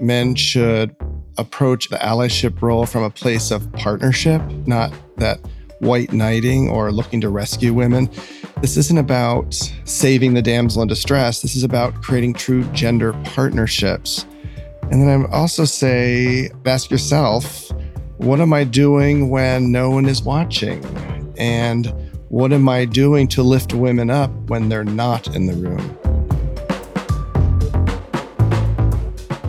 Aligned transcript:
men 0.00 0.34
should 0.34 0.94
approach 1.36 1.88
the 1.88 1.96
allyship 1.96 2.60
role 2.60 2.86
from 2.86 3.02
a 3.02 3.10
place 3.10 3.50
of 3.50 3.70
partnership, 3.72 4.42
not 4.66 4.92
that 5.16 5.38
white 5.80 6.12
knighting 6.12 6.68
or 6.68 6.90
looking 6.90 7.20
to 7.20 7.28
rescue 7.28 7.72
women. 7.72 8.10
This 8.60 8.76
isn't 8.76 8.98
about 8.98 9.54
saving 9.84 10.34
the 10.34 10.42
damsel 10.42 10.82
in 10.82 10.88
distress. 10.88 11.42
This 11.42 11.54
is 11.54 11.62
about 11.62 12.02
creating 12.02 12.34
true 12.34 12.64
gender 12.72 13.12
partnerships. 13.24 14.26
And 14.90 15.02
then 15.02 15.26
I 15.26 15.30
also 15.30 15.64
say, 15.64 16.50
ask 16.66 16.90
yourself, 16.90 17.70
what 18.16 18.40
am 18.40 18.52
I 18.52 18.64
doing 18.64 19.28
when 19.30 19.70
no 19.70 19.90
one 19.90 20.06
is 20.06 20.22
watching? 20.22 20.84
And 21.38 21.86
what 22.30 22.52
am 22.52 22.68
I 22.68 22.84
doing 22.84 23.28
to 23.28 23.42
lift 23.42 23.72
women 23.74 24.10
up 24.10 24.30
when 24.48 24.68
they're 24.68 24.84
not 24.84 25.34
in 25.36 25.46
the 25.46 25.54
room? 25.54 25.98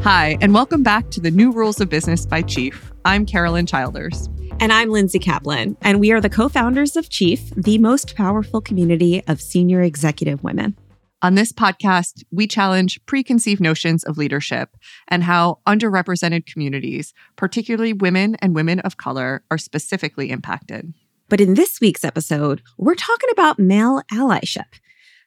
Hi, 0.03 0.38
and 0.39 0.53
welcome 0.53 0.81
back 0.81 1.12
to 1.12 1.20
the 1.20 1.30
New 1.30 1.52
Rules 1.52 1.81
of 1.81 1.89
Business 1.89 2.26
by 2.26 2.41
Chief. 2.41 2.94
I'm 3.03 3.26
Carolyn 3.26 3.66
Childers. 3.66 4.30
And 4.62 4.72
I'm 4.72 4.91
Lindsay 4.91 5.20
Kaplan, 5.20 5.75
and 5.81 5.99
we 5.99 6.13
are 6.13 6.22
the 6.22 6.30
co 6.30 6.48
founders 6.48 6.95
of 6.95 7.09
Chief, 7.09 7.49
the 7.49 7.77
most 7.80 8.16
powerful 8.16 8.62
community 8.62 9.22
of 9.27 9.41
senior 9.41 9.81
executive 9.81 10.41
women. 10.41 10.77
On 11.22 11.35
this 11.35 11.52
podcast, 11.52 12.23
we 12.31 12.48
challenge 12.48 13.05
preconceived 13.08 13.59
notions 13.59 14.05
of 14.05 14.17
leadership 14.17 14.77
and 15.09 15.22
how 15.25 15.59
underrepresented 15.67 16.45
communities, 16.45 17.13
particularly 17.36 17.91
women 17.91 18.36
and 18.36 18.55
women 18.55 18.80
of 18.80 18.95
color, 18.95 19.44
are 19.52 19.58
specifically 19.58 20.31
impacted. 20.31 20.94
But 21.27 21.41
in 21.41 21.55
this 21.55 21.81
week's 21.81 22.05
episode, 22.05 22.61
we're 22.77 22.95
talking 22.95 23.30
about 23.34 23.59
male 23.59 24.02
allyship 24.13 24.80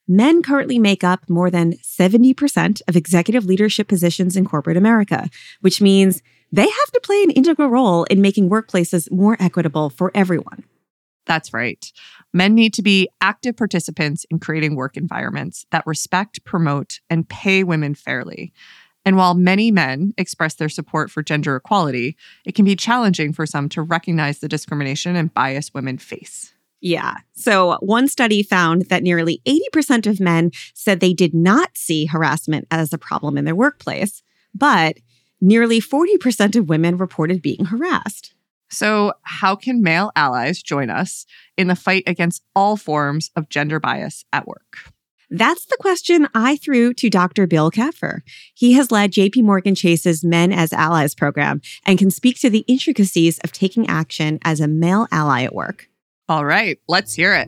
men 0.09 0.43
currently 0.43 0.79
make 0.79 1.05
up 1.05 1.29
more 1.29 1.51
than 1.51 1.75
70% 1.75 2.83
of 2.89 2.97
executive 2.97 3.45
leadership 3.45 3.89
positions 3.89 4.37
in 4.37 4.45
corporate 4.45 4.77
America, 4.77 5.29
which 5.61 5.81
means 5.81 6.23
they 6.51 6.69
have 6.69 6.91
to 6.93 7.01
play 7.03 7.23
an 7.23 7.31
integral 7.31 7.69
role 7.69 8.05
in 8.05 8.21
making 8.21 8.51
workplaces 8.51 9.11
more 9.11 9.37
equitable 9.41 9.91
for 9.91 10.11
everyone. 10.15 10.65
That's 11.25 11.55
right. 11.55 11.91
Men 12.33 12.55
need 12.55 12.75
to 12.75 12.83
be 12.83 13.09
active 13.21 13.57
participants 13.57 14.27
in 14.31 14.39
creating 14.39 14.75
work 14.75 14.97
environments 14.97 15.67
that 15.71 15.87
respect, 15.87 16.45
promote, 16.45 17.01
and 17.09 17.29
pay 17.29 17.63
women 17.63 17.95
fairly. 17.95 18.53
And 19.05 19.17
while 19.17 19.35
many 19.35 19.71
men 19.71 20.15
express 20.17 20.55
their 20.55 20.69
support 20.69 21.11
for 21.11 21.23
gender 21.23 21.57
equality, 21.57 22.17
it 22.45 22.55
can 22.55 22.65
be 22.65 22.77
challenging 22.77 23.33
for 23.33 23.47
some 23.47 23.69
to 23.71 23.83
recognize 23.83 24.39
the 24.39 24.49
discrimination 24.49 25.17
and 25.17 25.33
bias 25.33 25.75
women 25.75 25.99
face. 25.99 26.55
Yeah. 26.83 27.19
So, 27.33 27.79
one 27.81 28.09
study 28.09 28.43
found 28.43 28.89
that 28.89 29.05
nearly 29.05 29.41
80% 29.47 30.09
of 30.09 30.19
men 30.19 30.51
said 30.75 30.99
they 30.99 31.15
did 31.15 31.33
not 31.33 31.71
see 31.79 32.07
harassment 32.07 32.67
as 32.73 32.93
a 32.93 32.99
problem 32.99 33.39
in 33.39 33.45
their 33.45 33.55
workplace, 33.55 34.23
but 34.53 34.97
nearly 35.41 35.81
40% 35.81 36.57
of 36.57 36.69
women 36.69 36.99
reported 36.99 37.41
being 37.41 37.67
harassed. 37.67 38.35
So, 38.69 39.13
how 39.23 39.55
can 39.55 39.81
male 39.81 40.11
allies 40.17 40.61
join 40.61 40.91
us 40.91 41.25
in 41.57 41.69
the 41.69 41.77
fight 41.77 42.03
against 42.09 42.43
all 42.57 42.77
forms 42.77 43.31
of 43.37 43.49
gender 43.49 43.79
bias 43.79 44.25
at 44.33 44.49
work? 44.49 44.79
That's 45.31 45.65
the 45.65 45.77
question 45.79 46.29
I 46.35 46.57
threw 46.57 46.93
to 46.95 47.09
Dr. 47.09 47.47
Bill 47.47 47.71
Kapfer. 47.71 48.23
He 48.55 48.73
has 48.73 48.91
led 48.91 49.13
JP 49.13 49.45
Morgan 49.45 49.77
Chase's 49.77 50.25
Men 50.25 50.53
as 50.53 50.73
Allies 50.73 51.15
program 51.15 51.61
and 51.87 51.99
can 51.99 52.11
speak 52.11 52.41
to 52.41 52.51
the 52.51 52.65
intricacies 52.67 53.39
of 53.39 53.53
taking 53.53 53.89
action 53.89 54.41
as 54.45 54.61
a 54.61 54.69
male 54.69 55.07
ally 55.13 55.45
at 55.45 55.55
work. 55.55 55.89
All 56.33 56.47
right, 56.47 56.79
let's 56.89 57.13
hear 57.13 57.35
it. 57.35 57.47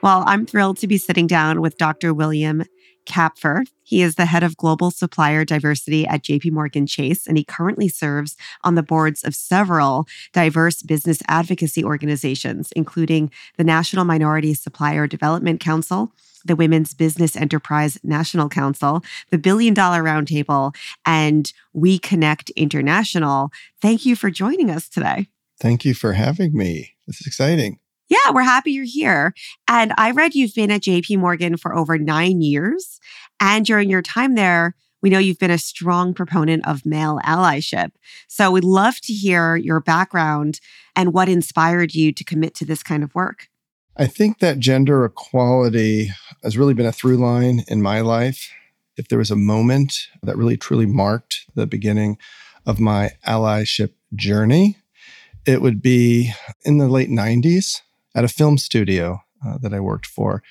Well, 0.00 0.22
I'm 0.28 0.46
thrilled 0.46 0.76
to 0.76 0.86
be 0.86 0.96
sitting 0.96 1.26
down 1.26 1.60
with 1.60 1.76
Dr. 1.76 2.14
William 2.14 2.62
Kapfer. 3.04 3.64
He 3.82 4.00
is 4.00 4.14
the 4.14 4.26
head 4.26 4.44
of 4.44 4.56
global 4.56 4.92
supplier 4.92 5.44
diversity 5.44 6.06
at 6.06 6.22
JP 6.22 6.52
Morgan 6.52 6.86
Chase, 6.86 7.26
and 7.26 7.36
he 7.36 7.42
currently 7.42 7.88
serves 7.88 8.36
on 8.62 8.76
the 8.76 8.84
boards 8.84 9.24
of 9.24 9.34
several 9.34 10.06
diverse 10.32 10.84
business 10.84 11.18
advocacy 11.26 11.82
organizations, 11.82 12.70
including 12.76 13.28
the 13.56 13.64
National 13.64 14.04
Minority 14.04 14.54
Supplier 14.54 15.08
Development 15.08 15.58
Council, 15.58 16.12
the 16.46 16.56
Women's 16.56 16.94
Business 16.94 17.36
Enterprise 17.36 17.98
National 18.02 18.48
Council, 18.48 19.02
the 19.30 19.38
Billion 19.38 19.74
Dollar 19.74 20.02
Roundtable, 20.02 20.74
and 21.04 21.52
We 21.72 21.98
Connect 21.98 22.50
International. 22.50 23.50
Thank 23.80 24.06
you 24.06 24.16
for 24.16 24.30
joining 24.30 24.70
us 24.70 24.88
today. 24.88 25.28
Thank 25.60 25.84
you 25.84 25.94
for 25.94 26.12
having 26.12 26.56
me. 26.56 26.94
This 27.06 27.20
is 27.20 27.26
exciting. 27.26 27.78
Yeah, 28.08 28.30
we're 28.32 28.42
happy 28.42 28.72
you're 28.72 28.84
here. 28.84 29.34
And 29.68 29.92
I 29.96 30.12
read 30.12 30.34
you've 30.34 30.54
been 30.54 30.70
at 30.70 30.82
JP 30.82 31.18
Morgan 31.18 31.56
for 31.56 31.74
over 31.74 31.98
nine 31.98 32.40
years. 32.40 33.00
And 33.40 33.66
during 33.66 33.90
your 33.90 34.02
time 34.02 34.34
there, 34.34 34.76
we 35.02 35.10
know 35.10 35.18
you've 35.18 35.38
been 35.38 35.50
a 35.50 35.58
strong 35.58 36.14
proponent 36.14 36.66
of 36.66 36.86
male 36.86 37.20
allyship. 37.24 37.90
So 38.28 38.50
we'd 38.50 38.64
love 38.64 39.00
to 39.02 39.12
hear 39.12 39.56
your 39.56 39.80
background 39.80 40.60
and 40.94 41.12
what 41.12 41.28
inspired 41.28 41.94
you 41.94 42.12
to 42.12 42.24
commit 42.24 42.54
to 42.56 42.64
this 42.64 42.82
kind 42.82 43.02
of 43.02 43.14
work. 43.14 43.48
I 43.98 44.06
think 44.06 44.40
that 44.40 44.58
gender 44.58 45.06
equality 45.06 46.10
has 46.42 46.58
really 46.58 46.74
been 46.74 46.84
a 46.84 46.92
through 46.92 47.16
line 47.16 47.64
in 47.66 47.80
my 47.80 48.02
life. 48.02 48.52
If 48.98 49.08
there 49.08 49.18
was 49.18 49.30
a 49.30 49.36
moment 49.36 49.94
that 50.22 50.36
really 50.36 50.58
truly 50.58 50.84
marked 50.84 51.46
the 51.54 51.66
beginning 51.66 52.18
of 52.66 52.78
my 52.78 53.12
allyship 53.26 53.92
journey, 54.14 54.76
it 55.46 55.62
would 55.62 55.80
be 55.80 56.32
in 56.62 56.76
the 56.76 56.88
late 56.88 57.08
90s 57.08 57.80
at 58.14 58.24
a 58.24 58.28
film 58.28 58.58
studio 58.58 59.22
uh, 59.46 59.56
that 59.62 59.72
I 59.72 59.80
worked 59.80 60.06
for. 60.06 60.42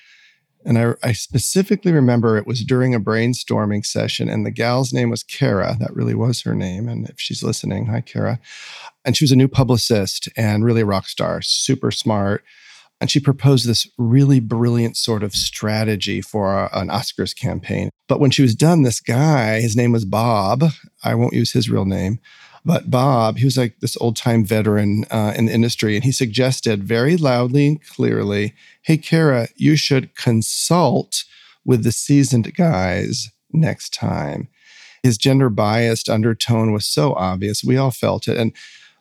And 0.65 0.79
I, 0.79 0.93
I, 1.03 1.11
specifically 1.11 1.91
remember 1.91 2.37
it 2.37 2.47
was 2.47 2.63
during 2.63 2.95
a 2.95 2.99
brainstorming 2.99 3.85
session, 3.85 4.27
and 4.27 4.43
the 4.43 4.51
gal's 4.51 4.91
name 4.91 5.11
was 5.11 5.21
Kara. 5.21 5.77
That 5.79 5.93
really 5.93 6.15
was 6.15 6.41
her 6.41 6.55
name. 6.55 6.89
And 6.89 7.07
if 7.07 7.19
she's 7.19 7.43
listening, 7.43 7.85
hi, 7.85 8.01
Kara. 8.01 8.39
And 9.03 9.15
she 9.15 9.23
was 9.23 9.31
a 9.31 9.35
new 9.35 9.47
publicist 9.47 10.27
and 10.35 10.65
really 10.65 10.81
a 10.81 10.85
rock 10.85 11.07
star, 11.07 11.43
super 11.43 11.91
smart, 11.91 12.43
and 13.01 13.11
she 13.11 13.19
proposed 13.19 13.67
this 13.67 13.87
really 13.97 14.39
brilliant 14.39 14.97
sort 14.97 15.23
of 15.23 15.33
strategy 15.33 16.21
for 16.21 16.69
an 16.73 16.89
Oscars 16.89 17.35
campaign. 17.35 17.89
But 18.07 18.19
when 18.19 18.31
she 18.31 18.41
was 18.41 18.55
done, 18.55 18.83
this 18.83 18.99
guy, 18.99 19.59
his 19.59 19.75
name 19.75 19.91
was 19.91 20.05
Bob, 20.05 20.63
I 21.03 21.15
won't 21.15 21.33
use 21.33 21.51
his 21.51 21.69
real 21.69 21.85
name, 21.85 22.19
but 22.65 22.89
Bob, 22.89 23.37
he 23.37 23.45
was 23.45 23.57
like 23.57 23.79
this 23.79 23.95
old 24.01 24.15
time 24.15 24.43
veteran 24.43 25.05
uh, 25.11 25.33
in 25.35 25.45
the 25.45 25.53
industry. 25.53 25.95
And 25.95 26.03
he 26.03 26.11
suggested 26.11 26.83
very 26.83 27.15
loudly 27.15 27.67
and 27.67 27.85
clearly 27.85 28.55
Hey, 28.81 28.97
Kara, 28.97 29.47
you 29.55 29.75
should 29.75 30.15
consult 30.15 31.23
with 31.63 31.83
the 31.83 31.91
seasoned 31.91 32.53
guys 32.55 33.31
next 33.51 33.93
time. 33.93 34.47
His 35.03 35.17
gender 35.17 35.49
biased 35.49 36.09
undertone 36.09 36.71
was 36.71 36.87
so 36.87 37.13
obvious. 37.13 37.63
We 37.63 37.77
all 37.77 37.91
felt 37.91 38.27
it. 38.27 38.37
And 38.37 38.53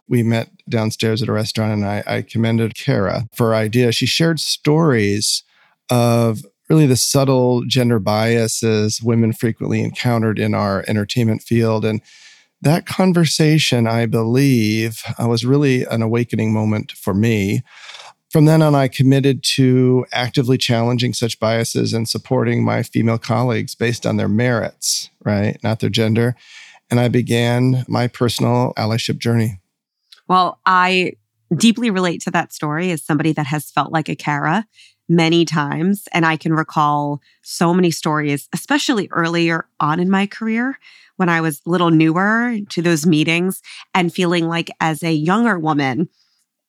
we 0.08 0.22
met 0.22 0.50
downstairs 0.68 1.22
at 1.22 1.28
a 1.28 1.32
restaurant 1.32 1.72
and 1.72 1.84
I, 1.84 2.02
I 2.06 2.22
commended 2.22 2.74
Kara 2.74 3.26
for 3.34 3.48
her 3.48 3.54
idea. 3.54 3.92
She 3.92 4.06
shared 4.06 4.40
stories 4.40 5.42
of 5.90 6.42
really 6.68 6.86
the 6.86 6.96
subtle 6.96 7.64
gender 7.66 7.98
biases 7.98 9.02
women 9.02 9.32
frequently 9.32 9.82
encountered 9.82 10.38
in 10.38 10.54
our 10.54 10.84
entertainment 10.88 11.42
field. 11.42 11.84
And 11.84 12.00
that 12.62 12.86
conversation, 12.86 13.86
I 13.86 14.06
believe, 14.06 15.02
uh, 15.22 15.28
was 15.28 15.44
really 15.44 15.84
an 15.84 16.02
awakening 16.02 16.52
moment 16.52 16.92
for 16.92 17.12
me. 17.12 17.62
From 18.30 18.46
then 18.46 18.62
on, 18.62 18.74
I 18.74 18.88
committed 18.88 19.44
to 19.54 20.06
actively 20.12 20.58
challenging 20.58 21.12
such 21.12 21.38
biases 21.38 21.92
and 21.92 22.08
supporting 22.08 22.64
my 22.64 22.82
female 22.82 23.18
colleagues 23.18 23.74
based 23.74 24.06
on 24.06 24.16
their 24.16 24.28
merits, 24.28 25.10
right? 25.24 25.58
Not 25.62 25.80
their 25.80 25.90
gender. 25.90 26.34
And 26.90 26.98
I 26.98 27.08
began 27.08 27.84
my 27.86 28.08
personal 28.08 28.72
allyship 28.76 29.18
journey. 29.18 29.60
Well, 30.28 30.60
I 30.64 31.12
deeply 31.54 31.90
relate 31.90 32.22
to 32.22 32.30
that 32.32 32.52
story 32.52 32.90
as 32.90 33.02
somebody 33.02 33.32
that 33.32 33.46
has 33.46 33.70
felt 33.70 33.92
like 33.92 34.08
a 34.08 34.16
Kara 34.16 34.66
many 35.08 35.44
times. 35.44 36.04
And 36.12 36.24
I 36.24 36.36
can 36.36 36.52
recall 36.54 37.20
so 37.42 37.74
many 37.74 37.90
stories, 37.90 38.48
especially 38.52 39.08
earlier 39.10 39.66
on 39.78 40.00
in 40.00 40.10
my 40.10 40.26
career 40.26 40.78
when 41.16 41.28
I 41.28 41.40
was 41.40 41.60
a 41.64 41.70
little 41.70 41.90
newer 41.90 42.56
to 42.70 42.82
those 42.82 43.06
meetings 43.06 43.60
and 43.94 44.12
feeling 44.12 44.48
like 44.48 44.70
as 44.80 45.02
a 45.02 45.12
younger 45.12 45.58
woman, 45.58 46.08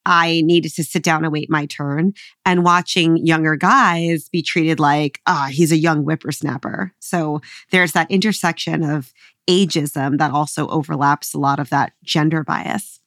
I 0.06 0.42
needed 0.46 0.74
to 0.75 0.84
sit 0.84 1.01
down 1.01 1.24
and 1.24 1.34
wait 1.34 1.50
my 1.50 1.66
turn 1.66 2.13
and 2.46 2.63
watching 2.63 3.18
younger 3.25 3.56
guys 3.56 4.30
be 4.30 4.44
treated 4.44 4.80
like, 4.80 5.19
ah, 5.25 5.46
oh, 5.46 5.51
he's 5.51 5.72
a 5.72 5.78
young 5.78 6.04
whippersnapper. 6.04 6.94
So 7.00 7.42
there's 7.72 7.94
that 7.94 8.12
intersection 8.12 8.84
of 8.84 9.12
ageism 9.50 10.19
that 10.19 10.31
also 10.31 10.68
overlaps 10.68 11.34
a 11.34 11.40
lot 11.40 11.60
of 11.60 11.69
that 11.69 11.94
gender 12.04 12.44
bias. 12.44 13.00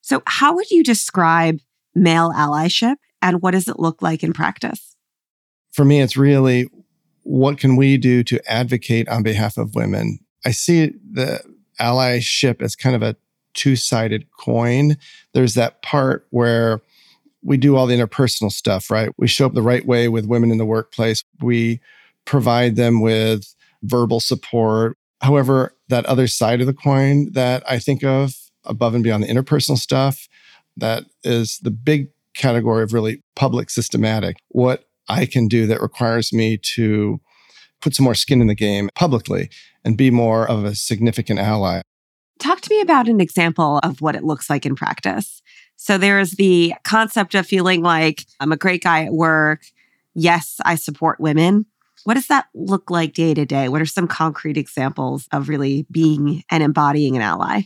So, 0.00 0.22
how 0.26 0.54
would 0.54 0.70
you 0.70 0.82
describe 0.82 1.60
male 1.94 2.32
allyship 2.32 2.96
and 3.20 3.40
what 3.40 3.52
does 3.52 3.68
it 3.68 3.78
look 3.78 4.02
like 4.02 4.22
in 4.22 4.32
practice? 4.32 4.96
For 5.72 5.84
me, 5.84 6.00
it's 6.00 6.16
really 6.16 6.68
what 7.22 7.58
can 7.58 7.76
we 7.76 7.96
do 7.96 8.24
to 8.24 8.50
advocate 8.50 9.08
on 9.08 9.22
behalf 9.22 9.56
of 9.56 9.74
women? 9.74 10.18
I 10.44 10.50
see 10.50 10.92
the 11.10 11.40
allyship 11.80 12.60
as 12.60 12.74
kind 12.74 12.96
of 12.96 13.02
a 13.02 13.16
two 13.54 13.76
sided 13.76 14.26
coin. 14.32 14.96
There's 15.32 15.54
that 15.54 15.82
part 15.82 16.26
where 16.30 16.80
we 17.42 17.56
do 17.56 17.76
all 17.76 17.86
the 17.86 17.96
interpersonal 17.96 18.50
stuff, 18.50 18.90
right? 18.90 19.10
We 19.16 19.28
show 19.28 19.46
up 19.46 19.54
the 19.54 19.62
right 19.62 19.84
way 19.84 20.08
with 20.08 20.26
women 20.26 20.50
in 20.50 20.58
the 20.58 20.66
workplace. 20.66 21.24
We 21.40 21.80
provide 22.24 22.76
them 22.76 23.00
with 23.00 23.54
verbal 23.82 24.20
support. 24.20 24.96
However, 25.20 25.74
that 25.88 26.06
other 26.06 26.26
side 26.26 26.60
of 26.60 26.66
the 26.66 26.72
coin 26.72 27.32
that 27.32 27.62
I 27.70 27.78
think 27.78 28.04
of 28.04 28.36
above 28.64 28.94
and 28.94 29.04
beyond 29.04 29.22
the 29.22 29.28
interpersonal 29.28 29.78
stuff, 29.78 30.28
that 30.76 31.04
is 31.22 31.58
the 31.62 31.70
big 31.70 32.08
category 32.34 32.82
of 32.82 32.92
really 32.92 33.22
public 33.36 33.70
systematic. 33.70 34.36
What 34.48 34.84
I 35.08 35.26
can 35.26 35.48
do 35.48 35.66
that 35.66 35.82
requires 35.82 36.32
me 36.32 36.58
to 36.74 37.20
put 37.80 37.94
some 37.94 38.04
more 38.04 38.14
skin 38.14 38.40
in 38.40 38.46
the 38.46 38.54
game 38.54 38.88
publicly 38.94 39.50
and 39.84 39.96
be 39.96 40.10
more 40.10 40.48
of 40.48 40.64
a 40.64 40.74
significant 40.74 41.38
ally. 41.38 41.82
Talk 42.38 42.60
to 42.62 42.70
me 42.70 42.80
about 42.80 43.08
an 43.08 43.20
example 43.20 43.78
of 43.82 44.00
what 44.00 44.16
it 44.16 44.24
looks 44.24 44.48
like 44.48 44.64
in 44.64 44.74
practice. 44.74 45.42
So 45.76 45.98
there's 45.98 46.32
the 46.32 46.74
concept 46.84 47.34
of 47.34 47.46
feeling 47.46 47.82
like 47.82 48.24
I'm 48.40 48.52
a 48.52 48.56
great 48.56 48.82
guy 48.82 49.04
at 49.04 49.12
work. 49.12 49.62
Yes, 50.14 50.60
I 50.64 50.76
support 50.76 51.20
women. 51.20 51.66
What 52.04 52.14
does 52.14 52.26
that 52.28 52.46
look 52.54 52.90
like 52.90 53.14
day 53.14 53.34
to 53.34 53.44
day? 53.44 53.68
What 53.68 53.80
are 53.80 53.86
some 53.86 54.08
concrete 54.08 54.56
examples 54.56 55.28
of 55.32 55.48
really 55.48 55.86
being 55.90 56.42
and 56.50 56.62
embodying 56.62 57.16
an 57.16 57.22
ally? 57.22 57.62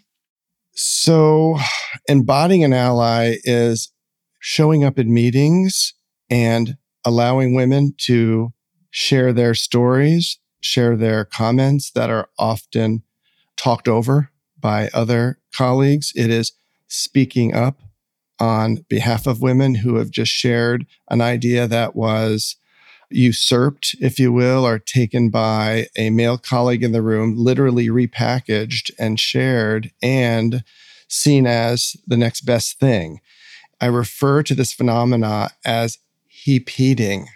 So, 0.78 1.58
embodying 2.06 2.62
an 2.62 2.75
ally 2.75 3.37
is 3.44 3.93
showing 4.40 4.84
up 4.84 4.99
in 4.99 5.12
meetings 5.12 5.94
and 6.28 6.76
allowing 7.02 7.55
women 7.55 7.94
to 8.02 8.52
share 8.90 9.32
their 9.32 9.55
stories, 9.55 10.38
share 10.61 10.94
their 10.94 11.25
comments 11.25 11.90
that 11.93 12.11
are 12.11 12.28
often 12.38 13.02
talked 13.56 13.88
over 13.88 14.31
by 14.61 14.90
other 14.93 15.38
colleagues. 15.55 16.12
It 16.14 16.28
is 16.28 16.52
speaking 16.88 17.55
up 17.55 17.81
on 18.38 18.84
behalf 18.90 19.26
of 19.26 19.40
women 19.40 19.76
who 19.76 19.96
have 19.96 20.11
just 20.11 20.31
shared 20.31 20.87
an 21.08 21.23
idea 21.23 21.67
that 21.67 21.96
was 21.96 22.56
usurped, 23.11 23.94
if 24.00 24.19
you 24.19 24.32
will, 24.32 24.67
or 24.67 24.79
taken 24.79 25.31
by 25.31 25.87
a 25.97 26.11
male 26.11 26.38
colleague 26.38 26.82
in 26.82 26.93
the 26.93 27.03
room, 27.03 27.37
literally 27.37 27.88
repackaged 27.88 28.91
and 28.99 29.19
shared 29.20 29.91
and 30.03 30.64
seen 31.08 31.47
as 31.47 31.97
the 32.06 32.17
next 32.17 32.43
best 32.43 32.79
thing. 32.79 33.20
I 33.81 33.87
refer 33.87 34.43
to 34.43 34.55
this 34.55 34.73
phenomena 34.73 35.50
as 35.64 35.99
hepeating. 36.26 37.29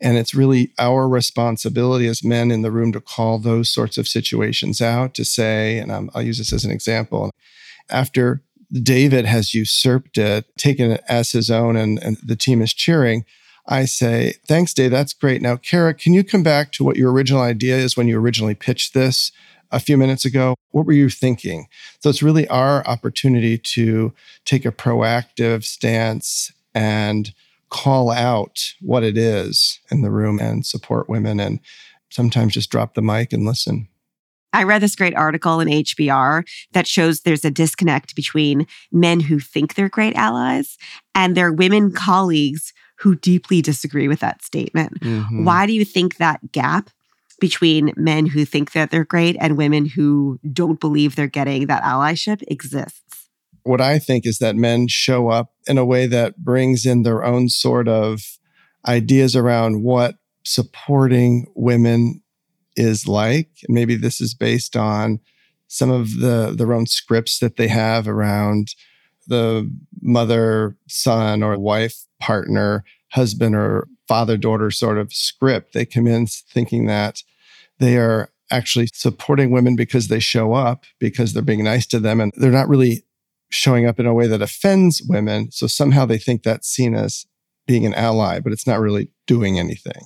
And 0.00 0.16
it's 0.16 0.34
really 0.34 0.72
our 0.78 1.08
responsibility 1.08 2.06
as 2.06 2.24
men 2.24 2.50
in 2.50 2.62
the 2.62 2.70
room 2.70 2.92
to 2.92 3.00
call 3.00 3.38
those 3.38 3.70
sorts 3.70 3.98
of 3.98 4.08
situations 4.08 4.80
out, 4.80 5.14
to 5.14 5.24
say, 5.24 5.78
and 5.78 5.92
i 5.92 5.98
will 5.98 6.22
use 6.22 6.38
this 6.38 6.52
as 6.52 6.64
an 6.64 6.70
example. 6.70 7.30
After 7.90 8.42
David 8.72 9.26
has 9.26 9.52
usurped 9.52 10.16
it, 10.16 10.46
taken 10.56 10.92
it 10.92 11.02
as 11.08 11.32
his 11.32 11.50
own, 11.50 11.76
and, 11.76 11.98
and 12.02 12.16
the 12.24 12.36
team 12.36 12.62
is 12.62 12.72
cheering, 12.72 13.24
I 13.66 13.84
say, 13.84 14.34
Thanks, 14.46 14.74
Dave. 14.74 14.90
That's 14.90 15.12
great. 15.12 15.42
Now, 15.42 15.56
Kara, 15.56 15.94
can 15.94 16.12
you 16.12 16.24
come 16.24 16.42
back 16.42 16.72
to 16.72 16.84
what 16.84 16.96
your 16.96 17.12
original 17.12 17.42
idea 17.42 17.76
is 17.76 17.96
when 17.96 18.08
you 18.08 18.18
originally 18.18 18.54
pitched 18.54 18.94
this 18.94 19.32
a 19.70 19.80
few 19.80 19.96
minutes 19.96 20.24
ago? 20.24 20.54
What 20.70 20.86
were 20.86 20.92
you 20.92 21.08
thinking? 21.08 21.68
So 22.00 22.10
it's 22.10 22.22
really 22.22 22.48
our 22.48 22.86
opportunity 22.86 23.58
to 23.58 24.12
take 24.44 24.64
a 24.64 24.72
proactive 24.72 25.64
stance 25.64 26.52
and 26.74 27.32
call 27.68 28.10
out 28.10 28.74
what 28.80 29.04
it 29.04 29.16
is 29.16 29.78
in 29.90 30.02
the 30.02 30.10
room 30.10 30.40
and 30.40 30.66
support 30.66 31.08
women 31.08 31.38
and 31.38 31.60
sometimes 32.10 32.54
just 32.54 32.70
drop 32.70 32.94
the 32.94 33.02
mic 33.02 33.32
and 33.32 33.46
listen. 33.46 33.88
I 34.52 34.64
read 34.64 34.82
this 34.82 34.96
great 34.96 35.14
article 35.14 35.60
in 35.60 35.68
HBR 35.68 36.44
that 36.72 36.88
shows 36.88 37.20
there's 37.20 37.44
a 37.44 37.52
disconnect 37.52 38.16
between 38.16 38.66
men 38.90 39.20
who 39.20 39.38
think 39.38 39.74
they're 39.74 39.88
great 39.88 40.16
allies 40.16 40.76
and 41.14 41.36
their 41.36 41.52
women 41.52 41.92
colleagues 41.92 42.72
who 43.00 43.14
deeply 43.14 43.62
disagree 43.62 44.08
with 44.08 44.20
that 44.20 44.42
statement. 44.42 45.00
Mm-hmm. 45.00 45.44
Why 45.44 45.66
do 45.66 45.72
you 45.72 45.84
think 45.84 46.16
that 46.16 46.52
gap 46.52 46.90
between 47.40 47.92
men 47.96 48.26
who 48.26 48.44
think 48.44 48.72
that 48.72 48.90
they're 48.90 49.04
great 49.04 49.36
and 49.40 49.56
women 49.56 49.86
who 49.86 50.38
don't 50.52 50.78
believe 50.78 51.16
they're 51.16 51.26
getting 51.26 51.66
that 51.66 51.82
allyship 51.82 52.42
exists? 52.48 53.28
What 53.62 53.80
I 53.80 53.98
think 53.98 54.26
is 54.26 54.38
that 54.38 54.56
men 54.56 54.86
show 54.88 55.28
up 55.28 55.52
in 55.66 55.78
a 55.78 55.84
way 55.84 56.06
that 56.06 56.38
brings 56.38 56.84
in 56.84 57.02
their 57.02 57.24
own 57.24 57.48
sort 57.48 57.88
of 57.88 58.22
ideas 58.86 59.34
around 59.34 59.82
what 59.82 60.16
supporting 60.44 61.46
women 61.54 62.22
is 62.76 63.06
like. 63.06 63.50
And 63.66 63.74
maybe 63.74 63.96
this 63.96 64.20
is 64.20 64.34
based 64.34 64.76
on 64.76 65.20
some 65.68 65.90
of 65.90 66.18
the 66.20 66.54
their 66.56 66.72
own 66.72 66.86
scripts 66.86 67.38
that 67.38 67.56
they 67.56 67.68
have 67.68 68.08
around 68.08 68.74
the 69.26 69.70
mother 70.02 70.76
son 70.88 71.42
or 71.42 71.56
wife 71.58 72.06
partner 72.20 72.84
husband 73.12 73.56
or 73.56 73.88
father 74.06 74.36
daughter 74.36 74.70
sort 74.70 74.98
of 74.98 75.12
script 75.12 75.72
they 75.72 75.84
come 75.84 76.06
in 76.06 76.26
thinking 76.26 76.86
that 76.86 77.22
they 77.78 77.96
are 77.96 78.30
actually 78.50 78.88
supporting 78.92 79.50
women 79.50 79.76
because 79.76 80.08
they 80.08 80.18
show 80.18 80.52
up 80.52 80.84
because 80.98 81.32
they're 81.32 81.42
being 81.42 81.64
nice 81.64 81.86
to 81.86 81.98
them 81.98 82.20
and 82.20 82.32
they're 82.36 82.50
not 82.50 82.68
really 82.68 83.04
showing 83.48 83.86
up 83.86 83.98
in 83.98 84.06
a 84.06 84.14
way 84.14 84.26
that 84.26 84.42
offends 84.42 85.02
women. 85.08 85.50
So 85.50 85.66
somehow 85.66 86.06
they 86.06 86.18
think 86.18 86.42
that's 86.42 86.68
seen 86.68 86.94
as 86.94 87.26
being 87.66 87.86
an 87.86 87.94
ally 87.94 88.40
but 88.40 88.52
it's 88.52 88.66
not 88.66 88.80
really 88.80 89.12
doing 89.26 89.58
anything. 89.58 90.02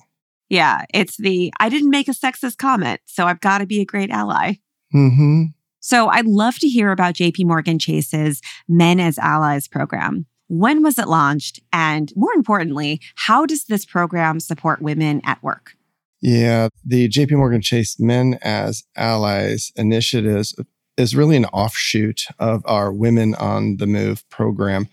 Yeah 0.49 0.85
it's 0.93 1.17
the 1.17 1.53
i 1.59 1.69
didn't 1.69 1.91
make 1.91 2.09
a 2.09 2.13
sexist 2.13 2.59
comment 2.59 3.01
so 3.07 3.25
i've 3.27 3.41
got 3.41 3.59
to 3.59 3.67
be 3.67 3.81
a 3.81 3.85
great 3.85 4.11
ally. 4.11 4.55
Mm-hmm. 4.95 5.45
So 5.81 6.09
I'd 6.09 6.27
love 6.27 6.59
to 6.61 6.69
hear 6.69 6.93
about 6.93 7.15
JP 7.15 7.45
Morgan 7.45 7.79
Chase's 7.79 8.41
Men 8.69 9.01
as 9.01 9.19
Allies 9.19 9.69
program. 9.69 10.25
When 10.59 10.85
was 10.85 11.01
it 11.01 11.09
launched? 11.09 11.59
And 11.73 12.13
more 12.15 12.33
importantly, 12.33 13.01
how 13.17 13.45
does 13.45 13.65
this 13.65 13.85
program 13.85 14.39
support 14.39 14.81
women 14.81 15.21
at 15.25 15.43
work? 15.43 15.73
Yeah, 16.21 16.69
the 16.85 17.09
JP 17.09 17.33
Morgan 17.33 17.61
Chase 17.61 17.99
Men 17.99 18.39
as 18.41 18.85
Allies 18.97 19.73
initiatives 19.75 20.55
is 20.97 21.17
really 21.17 21.37
an 21.37 21.47
offshoot 21.47 22.27
of 22.39 22.63
our 22.67 22.93
Women 22.93 23.35
on 23.35 23.79
the 23.79 23.89
Move 23.89 24.27
program. 24.31 24.87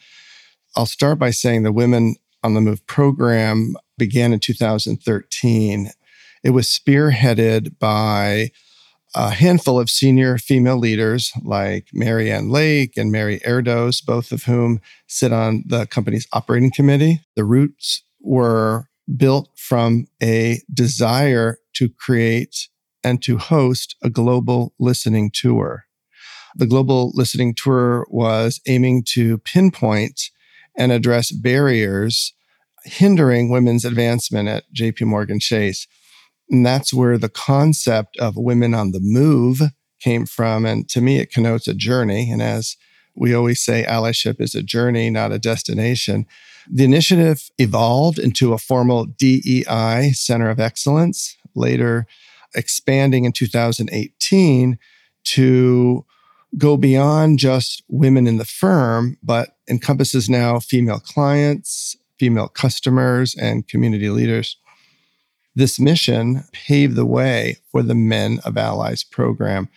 I'll 0.76 0.88
start 0.88 1.20
by 1.20 1.30
saying 1.30 1.62
the 1.62 1.72
Women 1.72 2.16
on 2.42 2.56
the 2.56 2.62
Move 2.62 2.84
program 2.88 3.76
began 4.00 4.34
in 4.34 4.40
2013. 4.40 5.92
It 6.44 6.50
was 6.50 6.68
spearheaded 6.68 7.78
by 7.78 8.50
a 9.14 9.32
handful 9.32 9.80
of 9.80 9.90
senior 9.90 10.38
female 10.38 10.78
leaders 10.78 11.32
like 11.44 11.88
Marianne 11.94 12.50
Lake 12.50 12.94
and 12.98 13.12
Mary 13.12 13.40
Erdoes, 13.46 14.04
both 14.04 14.32
of 14.32 14.44
whom 14.44 14.80
sit 15.08 15.34
on 15.34 15.64
the 15.66 15.86
company's 15.88 16.28
operating 16.34 16.72
committee. 16.72 17.22
The 17.36 17.44
roots 17.44 18.04
were 18.22 18.88
built 19.18 19.50
from 19.56 20.08
a 20.22 20.62
desire 20.74 21.58
to 21.74 21.90
create 21.90 22.70
and 23.04 23.22
to 23.24 23.38
host 23.38 23.96
a 24.04 24.10
global 24.10 24.74
listening 24.80 25.32
tour. 25.34 25.86
The 26.56 26.68
global 26.68 27.12
listening 27.14 27.56
tour 27.56 28.06
was 28.10 28.62
aiming 28.68 29.04
to 29.10 29.40
pinpoint 29.40 30.30
and 30.78 30.92
address 30.92 31.32
barriers 31.32 32.34
hindering 32.84 33.50
women's 33.50 33.86
advancement 33.86 34.50
at 34.50 34.64
JP 34.74 35.08
Morgan 35.08 35.40
Chase. 35.40 35.88
And 36.52 36.66
that's 36.66 36.94
where 36.94 37.18
the 37.18 37.30
concept 37.30 38.18
of 38.18 38.36
women 38.36 38.74
on 38.74 38.92
the 38.92 39.00
move 39.02 39.62
came 40.02 40.26
from. 40.26 40.66
And 40.66 40.88
to 40.90 41.00
me, 41.00 41.18
it 41.18 41.32
connotes 41.32 41.68
a 41.68 41.74
journey. 41.74 42.30
And 42.30 42.42
as 42.42 42.76
we 43.16 43.34
always 43.34 43.62
say, 43.62 43.86
allyship 43.88 44.42
is 44.42 44.54
a 44.54 44.62
journey, 44.62 45.10
not 45.10 45.32
a 45.32 45.40
destination. 45.40 46.26
The 46.70 46.84
initiative 46.84 47.50
evolved 47.58 48.20
into 48.20 48.54
a 48.54 48.58
formal 48.58 49.06
DEI 49.06 50.12
Center 50.14 50.50
of 50.50 50.60
Excellence, 50.60 51.38
later 51.56 52.06
expanding 52.54 53.24
in 53.24 53.32
2018 53.32 54.78
to 55.24 56.06
go 56.58 56.76
beyond 56.76 57.40
just 57.40 57.84
women 57.88 58.28
in 58.28 58.38
the 58.38 58.46
firm, 58.46 59.18
but 59.24 59.56
encompasses 59.70 60.30
now 60.30 60.60
female 60.60 61.00
clients, 61.00 61.96
female 62.20 62.50
customers, 62.50 63.36
and 63.36 63.68
community 63.68 64.10
leaders. 64.10 64.58
This 65.56 65.80
mission 65.80 66.44
paved 66.54 66.96
the 66.96 67.06
way 67.06 67.58
for 67.72 67.84
the 67.84 67.96
Men 67.96 68.40
of 68.46 68.58
Allies 68.58 69.04
program. 69.04 69.70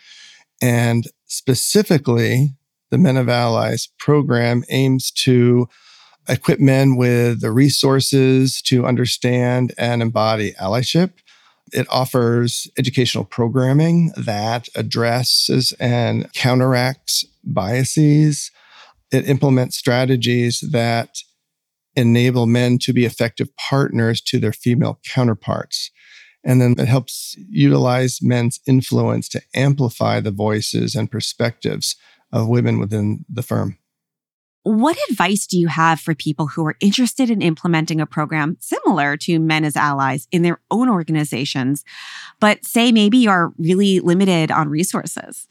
And 0.61 1.05
specifically, 1.25 2.55
the 2.91 2.97
Men 2.97 3.17
of 3.17 3.27
Allies 3.27 3.89
program 3.97 4.63
aims 4.69 5.11
to 5.11 5.67
equip 6.27 6.59
men 6.59 6.95
with 6.95 7.41
the 7.41 7.51
resources 7.51 8.61
to 8.63 8.85
understand 8.85 9.73
and 9.77 10.01
embody 10.01 10.53
allyship. 10.53 11.11
It 11.73 11.87
offers 11.89 12.67
educational 12.77 13.25
programming 13.25 14.11
that 14.17 14.69
addresses 14.75 15.73
and 15.79 16.31
counteracts 16.33 17.25
biases. 17.43 18.51
It 19.11 19.27
implements 19.27 19.77
strategies 19.77 20.63
that 20.71 21.19
enable 21.95 22.45
men 22.45 22.77
to 22.79 22.93
be 22.93 23.05
effective 23.05 23.55
partners 23.57 24.21
to 24.21 24.39
their 24.39 24.53
female 24.53 24.99
counterparts. 25.05 25.91
And 26.43 26.61
then 26.61 26.75
it 26.77 26.87
helps 26.87 27.35
utilize 27.49 28.19
men's 28.21 28.59
influence 28.67 29.27
to 29.29 29.41
amplify 29.55 30.19
the 30.19 30.31
voices 30.31 30.93
and 30.93 31.09
perspectives 31.09 31.95
of 32.31 32.47
women 32.47 32.79
within 32.79 33.25
the 33.27 33.41
firm. 33.41 33.77
What 34.63 34.97
advice 35.11 35.45
do 35.45 35.59
you 35.59 35.67
have 35.67 35.99
for 35.99 36.15
people 36.15 36.47
who 36.47 36.65
are 36.65 36.75
interested 36.79 37.29
in 37.29 37.43
implementing 37.43 38.01
a 38.01 38.07
program 38.07 38.57
similar 38.59 39.15
to 39.17 39.39
Men 39.39 39.63
as 39.63 39.75
Allies 39.75 40.27
in 40.31 40.41
their 40.41 40.59
own 40.71 40.89
organizations, 40.89 41.83
but 42.39 42.65
say 42.65 42.91
maybe 42.91 43.19
you 43.19 43.29
are 43.29 43.53
really 43.59 43.99
limited 43.99 44.49
on 44.49 44.69
resources? 44.69 45.47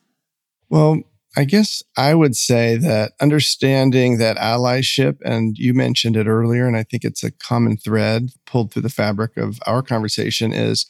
Well, 0.68 1.02
I 1.36 1.44
guess 1.44 1.82
I 1.96 2.14
would 2.14 2.36
say 2.36 2.76
that 2.76 3.12
understanding 3.20 4.18
that 4.18 4.36
allyship, 4.36 5.18
and 5.24 5.58
you 5.58 5.74
mentioned 5.74 6.16
it 6.16 6.28
earlier, 6.28 6.66
and 6.66 6.76
I 6.76 6.84
think 6.84 7.04
it's 7.04 7.24
a 7.24 7.32
common 7.32 7.76
thread 7.76 8.30
pulled 8.46 8.72
through 8.72 8.82
the 8.82 8.88
fabric 8.88 9.36
of 9.36 9.58
our 9.66 9.82
conversation, 9.82 10.52
is 10.52 10.86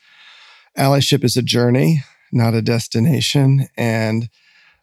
allyship 0.76 1.24
is 1.24 1.36
a 1.36 1.42
journey, 1.42 2.02
not 2.30 2.52
a 2.52 2.60
destination. 2.60 3.68
And 3.76 4.28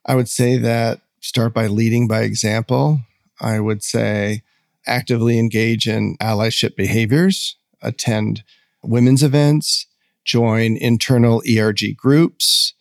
I 0.05 0.15
would 0.15 0.29
say 0.29 0.57
that 0.57 1.01
start 1.19 1.53
by 1.53 1.67
leading 1.67 2.07
by 2.07 2.21
example. 2.21 3.01
I 3.39 3.59
would 3.59 3.83
say 3.83 4.41
actively 4.87 5.37
engage 5.37 5.87
in 5.87 6.15
allyship 6.19 6.75
behaviors, 6.75 7.55
attend 7.83 8.43
women's 8.81 9.21
events, 9.21 9.85
join 10.25 10.75
internal 10.77 11.43
ERG 11.47 11.95
groups. 11.95 12.73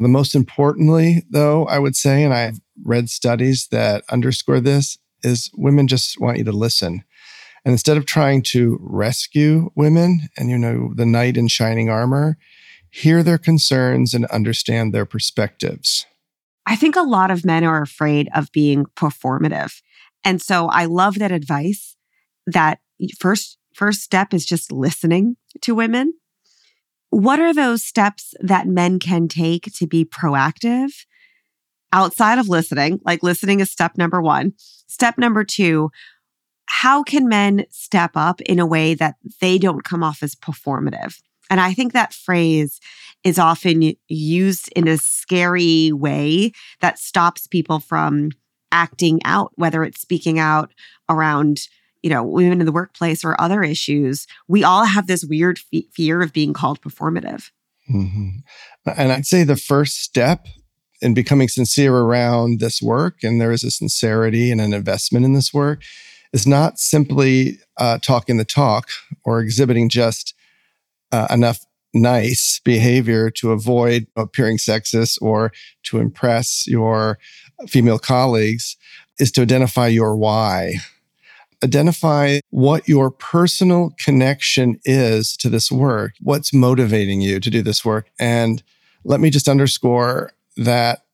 The 0.00 0.08
most 0.08 0.34
importantly, 0.34 1.24
though, 1.30 1.66
I 1.66 1.78
would 1.78 1.96
say, 1.96 2.24
and 2.24 2.34
I've 2.34 2.60
read 2.84 3.08
studies 3.08 3.68
that 3.70 4.04
underscore 4.10 4.60
this, 4.60 4.98
is 5.22 5.50
women 5.54 5.86
just 5.86 6.20
want 6.20 6.38
you 6.38 6.44
to 6.44 6.52
listen. 6.52 7.04
And 7.64 7.72
instead 7.72 7.96
of 7.96 8.06
trying 8.06 8.42
to 8.48 8.78
rescue 8.80 9.70
women 9.76 10.28
and, 10.36 10.50
you 10.50 10.58
know, 10.58 10.92
the 10.96 11.06
knight 11.06 11.36
in 11.36 11.46
shining 11.46 11.88
armor, 11.88 12.36
hear 12.90 13.22
their 13.22 13.38
concerns 13.38 14.14
and 14.14 14.26
understand 14.26 14.92
their 14.92 15.06
perspectives. 15.06 16.04
I 16.66 16.76
think 16.76 16.96
a 16.96 17.02
lot 17.02 17.30
of 17.30 17.44
men 17.44 17.64
are 17.64 17.82
afraid 17.82 18.28
of 18.34 18.52
being 18.52 18.86
performative. 18.96 19.80
And 20.24 20.40
so 20.40 20.68
I 20.68 20.84
love 20.84 21.18
that 21.18 21.32
advice 21.32 21.96
that 22.46 22.80
first 23.18 23.58
first 23.74 24.02
step 24.02 24.34
is 24.34 24.44
just 24.44 24.70
listening 24.70 25.36
to 25.62 25.74
women. 25.74 26.12
What 27.12 27.40
are 27.40 27.52
those 27.52 27.84
steps 27.84 28.32
that 28.40 28.66
men 28.66 28.98
can 28.98 29.28
take 29.28 29.70
to 29.74 29.86
be 29.86 30.02
proactive 30.02 31.04
outside 31.92 32.38
of 32.38 32.48
listening? 32.48 33.00
Like 33.04 33.22
listening 33.22 33.60
is 33.60 33.70
step 33.70 33.98
number 33.98 34.22
1. 34.22 34.54
Step 34.86 35.18
number 35.18 35.44
2, 35.44 35.90
how 36.64 37.02
can 37.02 37.28
men 37.28 37.66
step 37.68 38.12
up 38.14 38.40
in 38.40 38.58
a 38.58 38.64
way 38.64 38.94
that 38.94 39.16
they 39.42 39.58
don't 39.58 39.84
come 39.84 40.02
off 40.02 40.22
as 40.22 40.34
performative? 40.34 41.20
And 41.50 41.60
I 41.60 41.74
think 41.74 41.92
that 41.92 42.14
phrase 42.14 42.80
is 43.24 43.38
often 43.38 43.92
used 44.08 44.70
in 44.74 44.88
a 44.88 44.96
scary 44.96 45.92
way 45.92 46.52
that 46.80 46.98
stops 46.98 47.46
people 47.46 47.78
from 47.78 48.30
acting 48.72 49.20
out, 49.26 49.52
whether 49.56 49.84
it's 49.84 50.00
speaking 50.00 50.38
out 50.38 50.72
around, 51.10 51.68
you 52.02 52.10
know, 52.10 52.22
women 52.22 52.60
in 52.60 52.66
the 52.66 52.72
workplace 52.72 53.24
or 53.24 53.40
other 53.40 53.62
issues. 53.62 54.26
We 54.48 54.64
all 54.64 54.84
have 54.84 55.06
this 55.06 55.24
weird 55.24 55.60
fear 55.92 56.22
of 56.22 56.32
being 56.32 56.52
called 56.52 56.80
performative. 56.80 57.50
Mm-hmm. 57.92 58.28
And 58.96 59.12
I'd 59.12 59.26
say 59.26 59.44
the 59.44 59.56
first 59.56 60.02
step 60.02 60.46
in 61.00 61.14
becoming 61.14 61.48
sincere 61.48 61.96
around 61.96 62.60
this 62.60 62.80
work, 62.80 63.22
and 63.22 63.40
there 63.40 63.52
is 63.52 63.64
a 63.64 63.70
sincerity 63.70 64.50
and 64.50 64.60
an 64.60 64.72
investment 64.72 65.24
in 65.24 65.32
this 65.32 65.52
work, 65.52 65.82
is 66.32 66.46
not 66.46 66.78
simply 66.78 67.58
uh, 67.76 67.98
talking 67.98 68.36
the 68.36 68.44
talk 68.44 68.88
or 69.24 69.40
exhibiting 69.40 69.88
just 69.88 70.34
uh, 71.10 71.26
enough 71.30 71.66
nice 71.94 72.60
behavior 72.64 73.30
to 73.30 73.52
avoid 73.52 74.06
appearing 74.16 74.56
sexist 74.56 75.20
or 75.20 75.52
to 75.82 75.98
impress 75.98 76.66
your 76.66 77.18
female 77.68 77.98
colleagues 77.98 78.76
is 79.18 79.30
to 79.32 79.42
identify 79.42 79.88
your 79.88 80.16
why. 80.16 80.74
Identify 81.64 82.40
what 82.50 82.88
your 82.88 83.10
personal 83.10 83.94
connection 83.98 84.80
is 84.84 85.36
to 85.38 85.48
this 85.48 85.70
work, 85.70 86.14
what's 86.20 86.52
motivating 86.52 87.20
you 87.20 87.38
to 87.40 87.50
do 87.50 87.62
this 87.62 87.84
work. 87.84 88.10
And 88.18 88.62
let 89.04 89.20
me 89.20 89.30
just 89.30 89.48
underscore 89.48 90.32
that 90.56 91.04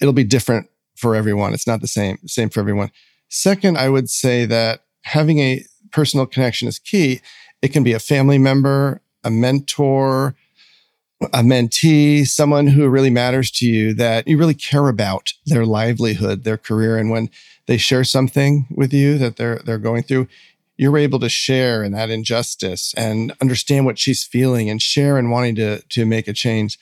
it'll 0.00 0.12
be 0.12 0.24
different 0.24 0.68
for 0.96 1.14
everyone. 1.14 1.52
It's 1.52 1.66
not 1.66 1.80
the 1.80 1.88
same, 1.88 2.18
same 2.26 2.48
for 2.48 2.60
everyone. 2.60 2.90
Second, 3.28 3.78
I 3.78 3.88
would 3.88 4.10
say 4.10 4.44
that 4.46 4.84
having 5.02 5.38
a 5.38 5.64
personal 5.90 6.26
connection 6.26 6.68
is 6.68 6.78
key. 6.78 7.20
It 7.60 7.68
can 7.68 7.82
be 7.82 7.92
a 7.92 7.98
family 7.98 8.38
member, 8.38 9.00
a 9.24 9.30
mentor, 9.30 10.34
a 11.32 11.42
mentee, 11.42 12.26
someone 12.26 12.66
who 12.66 12.88
really 12.88 13.10
matters 13.10 13.50
to 13.52 13.66
you 13.66 13.94
that 13.94 14.26
you 14.26 14.36
really 14.36 14.54
care 14.54 14.88
about 14.88 15.32
their 15.46 15.64
livelihood, 15.64 16.44
their 16.44 16.58
career. 16.58 16.96
And 16.98 17.10
when 17.10 17.30
they 17.72 17.78
share 17.78 18.04
something 18.04 18.66
with 18.70 18.92
you 18.92 19.16
that 19.16 19.36
they're 19.36 19.62
they're 19.64 19.78
going 19.78 20.02
through, 20.02 20.28
you're 20.76 20.98
able 20.98 21.18
to 21.18 21.30
share 21.30 21.82
in 21.82 21.92
that 21.92 22.10
injustice 22.10 22.92
and 22.98 23.32
understand 23.40 23.86
what 23.86 23.98
she's 23.98 24.24
feeling 24.24 24.68
and 24.68 24.82
share 24.82 25.18
in 25.18 25.30
wanting 25.30 25.54
to 25.54 25.80
to 25.88 26.04
make 26.04 26.28
a 26.28 26.34
change. 26.34 26.78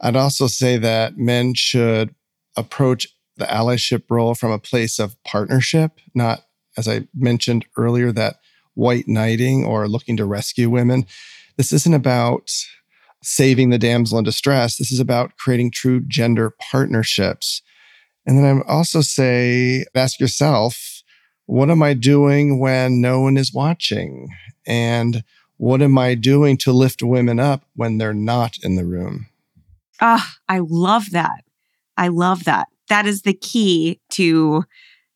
I'd 0.00 0.16
also 0.16 0.48
say 0.48 0.76
that 0.78 1.16
men 1.16 1.54
should 1.54 2.14
approach 2.56 3.06
the 3.36 3.44
allyship 3.44 4.02
role 4.10 4.34
from 4.34 4.50
a 4.50 4.58
place 4.58 4.98
of 4.98 5.16
partnership, 5.22 5.92
not 6.14 6.46
as 6.76 6.88
I 6.88 7.06
mentioned 7.14 7.64
earlier, 7.76 8.10
that 8.10 8.40
white 8.74 9.06
knighting 9.06 9.64
or 9.64 9.86
looking 9.86 10.16
to 10.16 10.24
rescue 10.24 10.68
women 10.68 11.06
this 11.58 11.72
isn't 11.72 11.94
about 11.94 12.50
saving 13.22 13.70
the 13.70 13.78
damsel 13.78 14.18
in 14.18 14.24
distress. 14.24 14.76
This 14.76 14.92
is 14.92 15.00
about 15.00 15.36
creating 15.36 15.72
true 15.72 16.00
gender 16.00 16.54
partnerships. 16.70 17.62
And 18.28 18.36
then 18.36 18.44
I 18.44 18.70
also 18.70 19.00
say, 19.00 19.86
ask 19.94 20.20
yourself, 20.20 21.02
what 21.46 21.70
am 21.70 21.82
I 21.82 21.94
doing 21.94 22.58
when 22.58 23.00
no 23.00 23.20
one 23.20 23.38
is 23.38 23.54
watching? 23.54 24.28
And 24.66 25.24
what 25.56 25.80
am 25.80 25.96
I 25.96 26.14
doing 26.14 26.58
to 26.58 26.72
lift 26.72 27.02
women 27.02 27.40
up 27.40 27.64
when 27.74 27.96
they're 27.96 28.12
not 28.12 28.58
in 28.62 28.76
the 28.76 28.84
room? 28.84 29.28
Ah, 30.02 30.36
I 30.46 30.58
love 30.58 31.10
that. 31.12 31.42
I 31.96 32.08
love 32.08 32.44
that. 32.44 32.68
That 32.90 33.06
is 33.06 33.22
the 33.22 33.32
key 33.32 33.98
to 34.10 34.64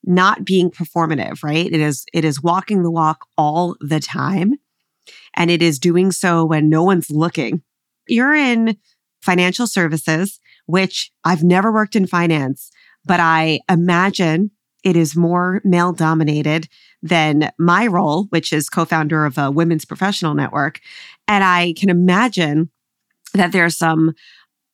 not 0.03 0.47
being 0.47 0.71
performative, 0.71 1.45
right? 1.45 1.71
It 1.71 1.81
is 1.81 2.07
it 2.15 2.25
is 2.25 2.43
walking 2.43 2.83
the 2.83 2.91
walk 2.91 3.27
all 3.37 3.77
the 3.81 4.01
time 4.01 4.55
and 5.37 5.51
it 5.51 5.61
is 5.61 5.79
doing 5.79 6.13
so 6.13 6.47
when 6.47 6.71
no 6.71 6.83
one's 6.83 7.11
looking. 7.11 7.63
You're 8.09 8.35
in 8.35 8.79
financial 9.21 9.67
services, 9.67 10.41
which 10.65 11.13
I've 11.25 11.45
never 11.45 11.71
worked 11.71 11.95
in 11.95 12.07
finance, 12.07 12.72
but 13.05 13.21
I 13.21 13.61
imagine 13.69 14.51
it 14.85 14.97
is 14.97 15.17
more 15.17 15.61
male 15.65 15.93
dominated 15.93 16.69
than 17.03 17.51
my 17.59 17.87
role, 17.87 18.25
which 18.31 18.53
is 18.53 18.69
co-founder 18.69 19.25
of 19.25 19.39
a 19.39 19.51
women's 19.51 19.85
professional 19.85 20.35
network. 20.35 20.81
And 21.29 21.45
I 21.45 21.75
can 21.77 21.89
imagine 21.89 22.71
that 23.35 23.53
there's 23.53 23.77
some, 23.77 24.13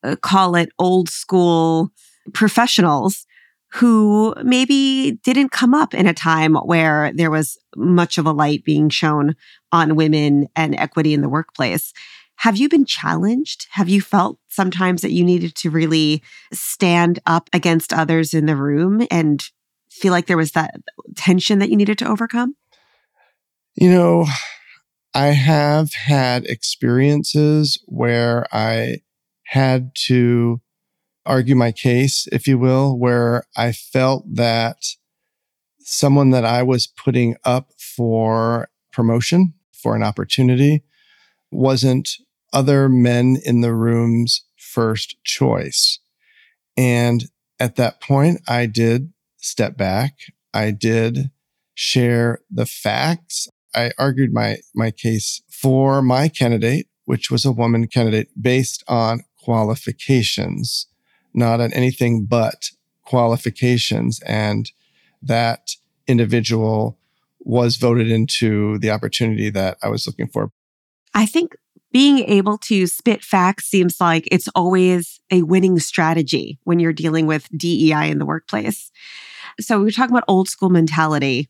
uh, 0.03 0.15
call 0.15 0.55
it 0.55 0.69
old 0.79 1.09
school 1.09 1.91
professionals 2.33 3.25
who 3.73 4.33
maybe 4.43 5.19
didn't 5.23 5.51
come 5.51 5.75
up 5.75 5.93
in 5.93 6.07
a 6.07 6.13
time 6.13 6.55
where 6.55 7.11
there 7.13 7.29
was 7.29 7.57
much 7.75 8.17
of 8.17 8.25
a 8.25 8.31
light 8.31 8.63
being 8.63 8.89
shown 8.89 9.35
on 9.71 9.95
women 9.95 10.47
and 10.55 10.73
equity 10.75 11.13
in 11.13 11.21
the 11.21 11.29
workplace. 11.29 11.93
Have 12.37 12.57
you 12.57 12.67
been 12.67 12.85
challenged? 12.85 13.67
Have 13.71 13.89
you 13.89 14.01
felt 14.01 14.38
sometimes 14.49 15.01
that 15.01 15.11
you 15.11 15.23
needed 15.23 15.55
to 15.55 15.69
really 15.69 16.21
stand 16.51 17.19
up 17.25 17.49
against 17.53 17.93
others 17.93 18.33
in 18.33 18.45
the 18.45 18.55
room 18.55 19.05
and 19.09 19.43
feel 19.89 20.11
like 20.11 20.27
there 20.27 20.37
was 20.37 20.51
that 20.51 20.75
tension 21.15 21.59
that 21.59 21.69
you 21.69 21.75
needed 21.75 21.97
to 21.99 22.07
overcome? 22.07 22.55
You 23.75 23.91
know, 23.91 24.25
I 25.13 25.27
have 25.27 25.93
had 25.93 26.45
experiences 26.45 27.81
where 27.85 28.45
I 28.51 28.97
had 29.45 29.91
to 30.07 30.61
argue 31.25 31.55
my 31.55 31.71
case, 31.71 32.27
if 32.31 32.47
you 32.47 32.57
will, 32.57 32.97
where 32.97 33.43
I 33.55 33.71
felt 33.71 34.23
that 34.35 34.77
someone 35.79 36.29
that 36.31 36.45
I 36.45 36.63
was 36.63 36.87
putting 36.87 37.35
up 37.43 37.71
for 37.77 38.69
promotion, 38.91 39.53
for 39.71 39.95
an 39.95 40.03
opportunity, 40.03 40.83
wasn't 41.51 42.09
other 42.53 42.89
men 42.89 43.37
in 43.43 43.61
the 43.61 43.73
room's 43.73 44.43
first 44.57 45.15
choice. 45.23 45.99
And 46.77 47.25
at 47.59 47.75
that 47.75 48.01
point, 48.01 48.41
I 48.47 48.65
did 48.65 49.11
step 49.37 49.77
back. 49.77 50.15
I 50.53 50.71
did 50.71 51.31
share 51.73 52.39
the 52.49 52.65
facts. 52.65 53.47
I 53.75 53.91
argued 53.97 54.33
my, 54.33 54.57
my 54.73 54.91
case 54.91 55.41
for 55.49 56.01
my 56.01 56.27
candidate, 56.27 56.87
which 57.05 57.29
was 57.29 57.45
a 57.45 57.51
woman 57.51 57.87
candidate 57.87 58.29
based 58.41 58.83
on 58.87 59.21
qualifications 59.43 60.87
not 61.33 61.61
on 61.61 61.73
anything 61.73 62.25
but 62.25 62.69
qualifications. 63.05 64.19
And 64.25 64.71
that 65.21 65.71
individual 66.07 66.97
was 67.39 67.77
voted 67.77 68.11
into 68.11 68.77
the 68.79 68.91
opportunity 68.91 69.49
that 69.49 69.77
I 69.81 69.89
was 69.89 70.05
looking 70.05 70.27
for. 70.27 70.51
I 71.13 71.25
think 71.25 71.55
being 71.91 72.19
able 72.19 72.57
to 72.57 72.87
spit 72.87 73.23
facts 73.23 73.65
seems 73.65 73.99
like 73.99 74.27
it's 74.31 74.47
always 74.49 75.19
a 75.31 75.41
winning 75.41 75.79
strategy 75.79 76.59
when 76.63 76.79
you're 76.79 76.93
dealing 76.93 77.25
with 77.25 77.47
DEI 77.55 78.09
in 78.09 78.19
the 78.19 78.25
workplace. 78.25 78.91
so 79.59 79.81
we're 79.81 79.91
talking 79.91 80.15
about 80.15 80.25
old 80.27 80.47
school 80.47 80.69
mentality. 80.69 81.49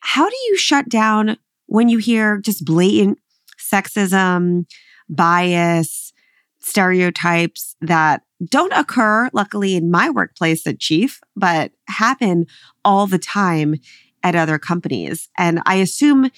How 0.00 0.28
do 0.28 0.36
you 0.46 0.56
shut 0.56 0.88
down 0.88 1.36
when 1.66 1.88
you 1.88 1.98
hear 1.98 2.38
just 2.38 2.64
blatant 2.64 3.18
sexism, 3.58 4.66
bias, 5.08 6.12
stereotypes 6.60 7.76
that 7.80 8.22
don't 8.44 8.72
occur, 8.72 9.28
luckily, 9.32 9.76
in 9.76 9.90
my 9.90 10.10
workplace 10.10 10.66
at 10.66 10.78
Chief, 10.78 11.20
but 11.36 11.72
happen 11.88 12.46
all 12.84 13.06
the 13.06 13.18
time 13.18 13.76
at 14.22 14.34
other 14.34 14.58
companies. 14.58 15.28
And 15.38 15.60
I 15.66 15.76
assume 15.76 16.30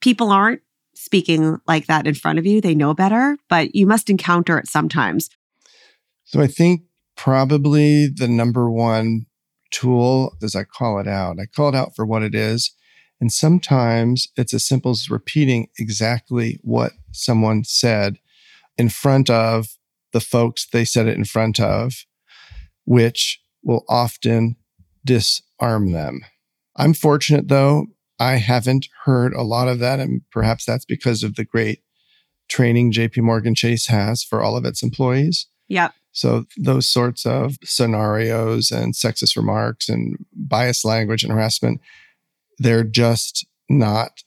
people 0.00 0.30
aren't 0.30 0.62
speaking 1.00 1.58
like 1.66 1.86
that 1.86 2.06
in 2.06 2.14
front 2.14 2.38
of 2.38 2.46
you. 2.46 2.60
They 2.60 2.74
know 2.74 2.92
better, 2.94 3.36
but 3.48 3.74
you 3.74 3.86
must 3.86 4.10
encounter 4.10 4.58
it 4.58 4.68
sometimes. 4.68 5.30
So 6.24 6.40
I 6.40 6.46
think 6.46 6.82
probably 7.16 8.06
the 8.06 8.28
number 8.28 8.70
one 8.70 9.26
tool 9.70 10.36
is 10.42 10.54
I 10.54 10.64
call 10.64 10.98
it 11.00 11.08
out. 11.08 11.38
I 11.40 11.46
call 11.46 11.70
it 11.70 11.74
out 11.74 11.96
for 11.96 12.04
what 12.04 12.22
it 12.22 12.34
is. 12.34 12.74
And 13.20 13.32
sometimes 13.32 14.28
it's 14.36 14.54
as 14.54 14.66
simple 14.66 14.90
as 14.90 15.10
repeating 15.10 15.68
exactly 15.78 16.58
what 16.62 16.92
someone 17.12 17.64
said 17.64 18.18
in 18.78 18.88
front 18.88 19.30
of 19.30 19.76
the 20.12 20.20
folks 20.20 20.66
they 20.66 20.84
said 20.84 21.06
it 21.06 21.16
in 21.16 21.24
front 21.24 21.60
of, 21.60 22.04
which 22.84 23.40
will 23.62 23.84
often 23.88 24.56
disarm 25.04 25.92
them. 25.92 26.20
I'm 26.76 26.94
fortunate 26.94 27.48
though, 27.48 27.86
I 28.20 28.36
haven't 28.36 28.86
heard 29.04 29.32
a 29.32 29.42
lot 29.42 29.66
of 29.66 29.78
that. 29.78 29.98
And 29.98 30.20
perhaps 30.30 30.66
that's 30.66 30.84
because 30.84 31.22
of 31.22 31.34
the 31.34 31.44
great 31.44 31.80
training 32.48 32.92
JP 32.92 33.22
Morgan 33.22 33.54
Chase 33.54 33.86
has 33.86 34.22
for 34.22 34.42
all 34.42 34.56
of 34.56 34.66
its 34.66 34.82
employees. 34.82 35.46
Yep. 35.68 35.94
So 36.12 36.44
those 36.56 36.88
sorts 36.88 37.24
of 37.24 37.56
scenarios 37.64 38.70
and 38.70 38.94
sexist 38.94 39.36
remarks 39.36 39.88
and 39.88 40.16
biased 40.34 40.84
language 40.84 41.22
and 41.22 41.32
harassment, 41.32 41.80
they're 42.58 42.84
just 42.84 43.46
not 43.68 44.22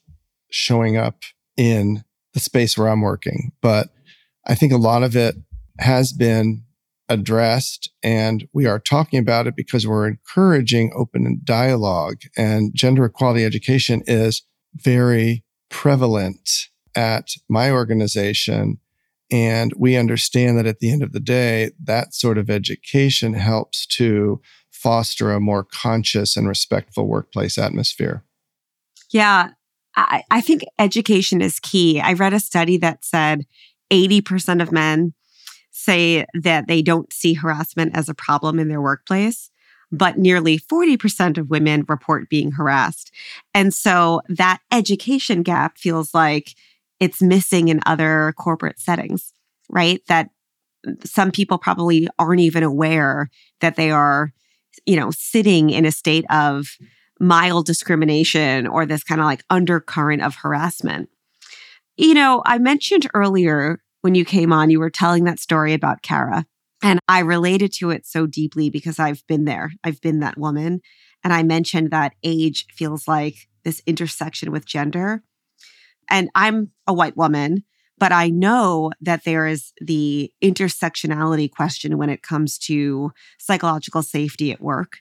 showing 0.50 0.96
up 0.96 1.22
in 1.56 2.02
the 2.32 2.40
space 2.40 2.76
where 2.76 2.88
I'm 2.88 3.02
working. 3.02 3.52
But 3.60 3.90
I 4.46 4.54
think 4.54 4.72
a 4.72 4.78
lot 4.78 5.02
of 5.02 5.14
it 5.14 5.36
has 5.78 6.12
been 6.12 6.64
addressed 7.08 7.90
and 8.02 8.48
we 8.52 8.66
are 8.66 8.78
talking 8.78 9.18
about 9.18 9.46
it 9.46 9.54
because 9.54 9.86
we're 9.86 10.08
encouraging 10.08 10.92
open 10.96 11.40
dialogue 11.44 12.22
and 12.36 12.74
gender 12.74 13.04
equality 13.04 13.44
education 13.44 14.02
is 14.06 14.42
very 14.74 15.44
prevalent 15.68 16.68
at 16.96 17.28
my 17.48 17.70
organization 17.70 18.78
and 19.30 19.72
we 19.76 19.96
understand 19.96 20.56
that 20.56 20.66
at 20.66 20.78
the 20.78 20.90
end 20.90 21.02
of 21.02 21.12
the 21.12 21.20
day 21.20 21.70
that 21.82 22.14
sort 22.14 22.38
of 22.38 22.48
education 22.48 23.34
helps 23.34 23.86
to 23.86 24.40
foster 24.70 25.30
a 25.30 25.40
more 25.40 25.64
conscious 25.64 26.36
and 26.36 26.48
respectful 26.48 27.06
workplace 27.06 27.58
atmosphere. 27.58 28.22
Yeah 29.10 29.50
I, 29.96 30.22
I 30.30 30.40
think 30.40 30.62
education 30.78 31.40
is 31.40 31.60
key. 31.60 32.00
I 32.00 32.14
read 32.14 32.32
a 32.32 32.40
study 32.40 32.76
that 32.78 33.04
said 33.04 33.46
80% 33.92 34.62
of 34.62 34.72
men 34.72 35.14
say 35.84 36.26
that 36.34 36.66
they 36.66 36.82
don't 36.82 37.12
see 37.12 37.34
harassment 37.34 37.96
as 37.96 38.08
a 38.08 38.14
problem 38.14 38.58
in 38.58 38.68
their 38.68 38.80
workplace, 38.80 39.50
but 39.92 40.18
nearly 40.18 40.58
40% 40.58 41.38
of 41.38 41.50
women 41.50 41.84
report 41.88 42.28
being 42.28 42.52
harassed. 42.52 43.12
And 43.52 43.72
so 43.72 44.20
that 44.28 44.60
education 44.72 45.42
gap 45.42 45.78
feels 45.78 46.14
like 46.14 46.54
it's 47.00 47.22
missing 47.22 47.68
in 47.68 47.80
other 47.86 48.34
corporate 48.38 48.80
settings, 48.80 49.32
right? 49.68 50.00
That 50.08 50.30
some 51.04 51.30
people 51.30 51.58
probably 51.58 52.08
aren't 52.18 52.40
even 52.40 52.62
aware 52.62 53.30
that 53.60 53.76
they 53.76 53.90
are, 53.90 54.32
you 54.86 54.96
know, 54.96 55.10
sitting 55.10 55.70
in 55.70 55.84
a 55.84 55.92
state 55.92 56.24
of 56.30 56.76
mild 57.20 57.66
discrimination 57.66 58.66
or 58.66 58.84
this 58.84 59.04
kind 59.04 59.20
of 59.20 59.26
like 59.26 59.44
undercurrent 59.50 60.22
of 60.22 60.34
harassment. 60.34 61.08
You 61.96 62.14
know, 62.14 62.42
I 62.44 62.58
mentioned 62.58 63.08
earlier 63.14 63.80
when 64.04 64.14
you 64.14 64.26
came 64.26 64.52
on, 64.52 64.68
you 64.68 64.80
were 64.80 64.90
telling 64.90 65.24
that 65.24 65.40
story 65.40 65.72
about 65.72 66.02
Kara. 66.02 66.44
And 66.82 67.00
I 67.08 67.20
related 67.20 67.72
to 67.76 67.88
it 67.88 68.04
so 68.04 68.26
deeply 68.26 68.68
because 68.68 68.98
I've 68.98 69.26
been 69.26 69.46
there. 69.46 69.72
I've 69.82 70.02
been 70.02 70.20
that 70.20 70.36
woman. 70.36 70.82
And 71.24 71.32
I 71.32 71.42
mentioned 71.42 71.90
that 71.90 72.12
age 72.22 72.66
feels 72.70 73.08
like 73.08 73.48
this 73.64 73.80
intersection 73.86 74.52
with 74.52 74.66
gender. 74.66 75.22
And 76.10 76.28
I'm 76.34 76.72
a 76.86 76.92
white 76.92 77.16
woman, 77.16 77.64
but 77.96 78.12
I 78.12 78.28
know 78.28 78.90
that 79.00 79.24
there 79.24 79.46
is 79.46 79.72
the 79.80 80.30
intersectionality 80.42 81.50
question 81.50 81.96
when 81.96 82.10
it 82.10 82.20
comes 82.20 82.58
to 82.58 83.10
psychological 83.38 84.02
safety 84.02 84.52
at 84.52 84.60
work 84.60 84.98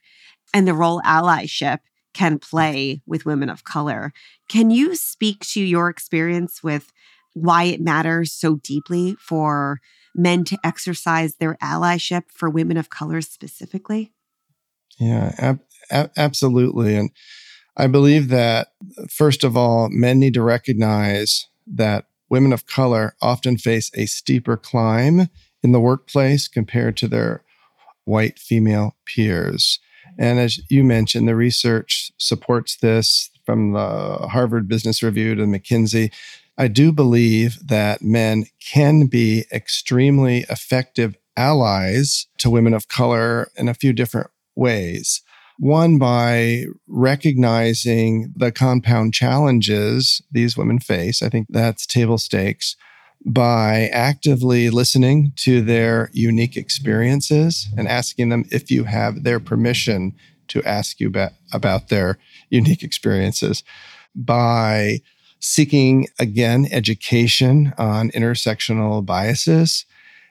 and 0.53 0.65
the 0.65 0.73
role 0.73 1.01
allyship 1.01 1.79
can 2.13 2.39
play 2.39 3.01
with 3.05 3.25
women 3.25 3.49
of 3.49 3.65
color. 3.65 4.13
Can 4.47 4.71
you 4.71 4.95
speak 4.95 5.41
to 5.47 5.61
your 5.61 5.89
experience 5.89 6.63
with 6.63 6.93
why 7.33 7.65
it 7.65 7.81
matters 7.81 8.31
so 8.31 8.55
deeply 8.57 9.15
for 9.19 9.79
men 10.15 10.43
to 10.45 10.57
exercise 10.63 11.35
their 11.35 11.55
allyship 11.55 12.23
for 12.29 12.49
women 12.49 12.77
of 12.77 12.89
color 12.89 13.21
specifically? 13.21 14.13
Yeah, 14.99 15.33
ab- 15.37 15.63
ab- 15.89 16.11
absolutely. 16.15 16.95
And 16.95 17.11
I 17.75 17.87
believe 17.87 18.29
that, 18.29 18.69
first 19.09 19.43
of 19.43 19.57
all, 19.57 19.89
men 19.89 20.19
need 20.19 20.35
to 20.35 20.43
recognize 20.43 21.47
that 21.65 22.05
women 22.29 22.53
of 22.53 22.67
color 22.67 23.15
often 23.21 23.57
face 23.57 23.89
a 23.95 24.05
steeper 24.05 24.57
climb 24.57 25.27
in 25.63 25.71
the 25.71 25.79
workplace 25.79 26.47
compared 26.47 26.97
to 26.97 27.07
their 27.07 27.43
white 28.05 28.37
female 28.37 28.95
peers. 29.05 29.79
And 30.19 30.39
as 30.39 30.59
you 30.69 30.83
mentioned, 30.83 31.27
the 31.27 31.35
research 31.35 32.11
supports 32.17 32.77
this 32.77 33.31
from 33.45 33.73
the 33.73 34.27
Harvard 34.31 34.67
Business 34.67 35.01
Review 35.01 35.35
to 35.35 35.43
McKinsey. 35.43 36.11
I 36.57 36.67
do 36.67 36.91
believe 36.91 37.67
that 37.67 38.01
men 38.01 38.45
can 38.59 39.07
be 39.07 39.45
extremely 39.51 40.45
effective 40.49 41.15
allies 41.35 42.27
to 42.37 42.49
women 42.49 42.73
of 42.73 42.87
color 42.87 43.49
in 43.57 43.67
a 43.67 43.73
few 43.73 43.91
different 43.93 44.29
ways. 44.55 45.21
One, 45.57 45.97
by 45.97 46.65
recognizing 46.87 48.33
the 48.35 48.51
compound 48.51 49.13
challenges 49.13 50.21
these 50.31 50.57
women 50.57 50.79
face. 50.79 51.21
I 51.21 51.29
think 51.29 51.47
that's 51.49 51.85
table 51.85 52.17
stakes. 52.17 52.75
By 53.25 53.89
actively 53.93 54.69
listening 54.69 55.31
to 55.37 55.61
their 55.61 56.09
unique 56.11 56.57
experiences 56.57 57.67
and 57.77 57.87
asking 57.87 58.29
them 58.29 58.45
if 58.51 58.69
you 58.69 58.83
have 58.83 59.23
their 59.23 59.39
permission 59.39 60.13
to 60.49 60.61
ask 60.63 60.99
you 60.99 61.11
about, 61.53 61.87
their 61.87 62.19
unique 62.49 62.83
experiences. 62.83 63.63
By 64.13 64.99
seeking, 65.43 66.08
again, 66.19 66.65
education 66.71 67.73
on 67.77 68.10
intersectional 68.12 69.06
biases. 69.06 69.86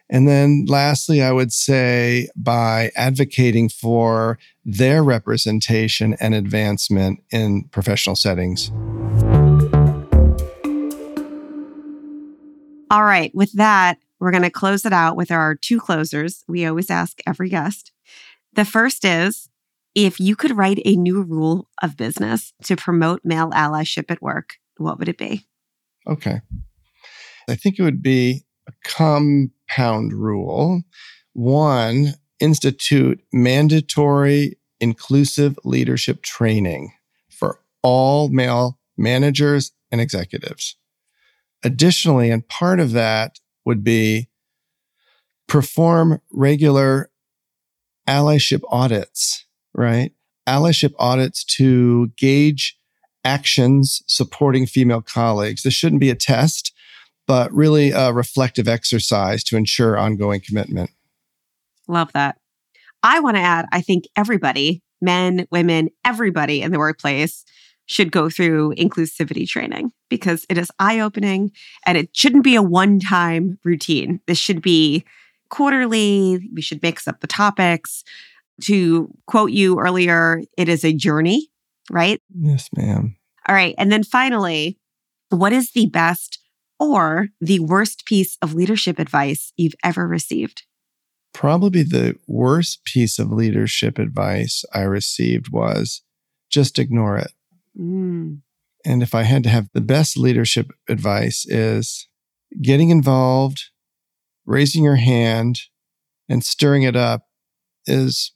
And 0.08 0.26
then 0.26 0.64
lastly, 0.66 1.22
I 1.22 1.32
would 1.32 1.52
say 1.52 2.28
by 2.34 2.90
advocating 2.96 3.68
for 3.68 4.38
their 4.64 5.04
representation 5.04 6.16
and 6.18 6.34
advancement 6.34 7.22
in 7.30 7.64
professional 7.64 8.16
settings. 8.16 8.70
All 12.90 13.04
right. 13.04 13.30
With 13.34 13.52
that, 13.52 13.98
we're 14.18 14.30
going 14.30 14.42
to 14.44 14.50
close 14.50 14.86
it 14.86 14.94
out 14.94 15.16
with 15.16 15.30
our 15.30 15.54
two 15.54 15.78
closers 15.78 16.42
we 16.48 16.64
always 16.64 16.90
ask 16.90 17.20
every 17.26 17.50
guest. 17.50 17.92
The 18.54 18.64
first 18.64 19.04
is 19.04 19.50
if 19.94 20.18
you 20.18 20.36
could 20.36 20.56
write 20.56 20.80
a 20.86 20.96
new 20.96 21.20
rule 21.20 21.68
of 21.82 21.98
business 21.98 22.54
to 22.64 22.76
promote 22.76 23.20
male 23.24 23.50
allyship 23.50 24.10
at 24.10 24.22
work, 24.22 24.54
what 24.76 24.98
would 24.98 25.08
it 25.08 25.18
be? 25.18 25.46
Okay. 26.06 26.40
I 27.48 27.54
think 27.54 27.78
it 27.78 27.82
would 27.82 28.02
be 28.02 28.44
a 28.68 28.72
compound 28.84 30.12
rule. 30.12 30.82
One, 31.32 32.14
institute 32.40 33.20
mandatory 33.32 34.58
inclusive 34.80 35.58
leadership 35.64 36.22
training 36.22 36.92
for 37.30 37.60
all 37.82 38.28
male 38.28 38.78
managers 38.96 39.72
and 39.92 40.00
executives. 40.00 40.76
Additionally, 41.64 42.30
and 42.30 42.46
part 42.48 42.80
of 42.80 42.92
that 42.92 43.38
would 43.64 43.84
be 43.84 44.28
perform 45.46 46.20
regular 46.32 47.10
allyship 48.08 48.62
audits, 48.68 49.46
right? 49.72 50.12
Allyship 50.48 50.92
audits 50.98 51.44
to 51.44 52.08
gauge 52.16 52.76
actions 53.24 54.02
supporting 54.06 54.66
female 54.66 55.02
colleagues. 55.02 55.62
This 55.62 55.74
shouldn't 55.74 56.00
be 56.00 56.10
a 56.10 56.14
test, 56.14 56.72
but 57.26 57.52
really 57.52 57.90
a 57.90 58.12
reflective 58.12 58.68
exercise 58.68 59.44
to 59.44 59.56
ensure 59.56 59.98
ongoing 59.98 60.40
commitment. 60.40 60.90
Love 61.88 62.12
that. 62.12 62.38
I 63.02 63.20
want 63.20 63.36
to 63.36 63.42
add, 63.42 63.66
I 63.72 63.80
think 63.80 64.04
everybody, 64.16 64.82
men, 65.00 65.46
women, 65.50 65.90
everybody 66.04 66.62
in 66.62 66.72
the 66.72 66.78
workplace 66.78 67.44
should 67.86 68.12
go 68.12 68.30
through 68.30 68.74
inclusivity 68.74 69.46
training 69.46 69.92
because 70.08 70.46
it 70.48 70.56
is 70.56 70.70
eye 70.78 71.00
opening 71.00 71.50
and 71.84 71.98
it 71.98 72.16
shouldn't 72.16 72.44
be 72.44 72.54
a 72.54 72.62
one 72.62 73.00
time 73.00 73.58
routine. 73.64 74.20
This 74.26 74.38
should 74.38 74.62
be 74.62 75.04
quarterly. 75.48 76.48
We 76.54 76.62
should 76.62 76.82
mix 76.82 77.06
up 77.08 77.20
the 77.20 77.26
topics. 77.26 78.04
To 78.62 79.12
quote 79.26 79.50
you 79.50 79.80
earlier, 79.80 80.42
it 80.56 80.68
is 80.68 80.84
a 80.84 80.92
journey, 80.92 81.48
right? 81.90 82.20
Yes, 82.34 82.68
ma'am. 82.76 83.16
All 83.48 83.54
right. 83.54 83.74
And 83.78 83.90
then 83.90 84.04
finally, 84.04 84.78
what 85.30 85.52
is 85.52 85.72
the 85.72 85.86
best 85.86 86.38
or 86.78 87.28
the 87.40 87.60
worst 87.60 88.06
piece 88.06 88.36
of 88.42 88.54
leadership 88.54 88.98
advice 88.98 89.52
you've 89.56 89.74
ever 89.84 90.06
received? 90.06 90.62
Probably 91.32 91.82
the 91.82 92.16
worst 92.26 92.84
piece 92.84 93.18
of 93.18 93.32
leadership 93.32 93.98
advice 93.98 94.64
I 94.74 94.82
received 94.82 95.50
was 95.50 96.02
just 96.50 96.78
ignore 96.78 97.16
it. 97.16 97.32
Mm. 97.78 98.40
And 98.84 99.02
if 99.02 99.14
I 99.14 99.22
had 99.22 99.42
to 99.44 99.48
have 99.48 99.68
the 99.72 99.80
best 99.80 100.18
leadership 100.18 100.70
advice 100.88 101.46
is 101.46 102.08
getting 102.60 102.90
involved, 102.90 103.62
raising 104.44 104.84
your 104.84 104.96
hand 104.96 105.60
and 106.28 106.44
stirring 106.44 106.82
it 106.82 106.96
up 106.96 107.22
is 107.86 108.32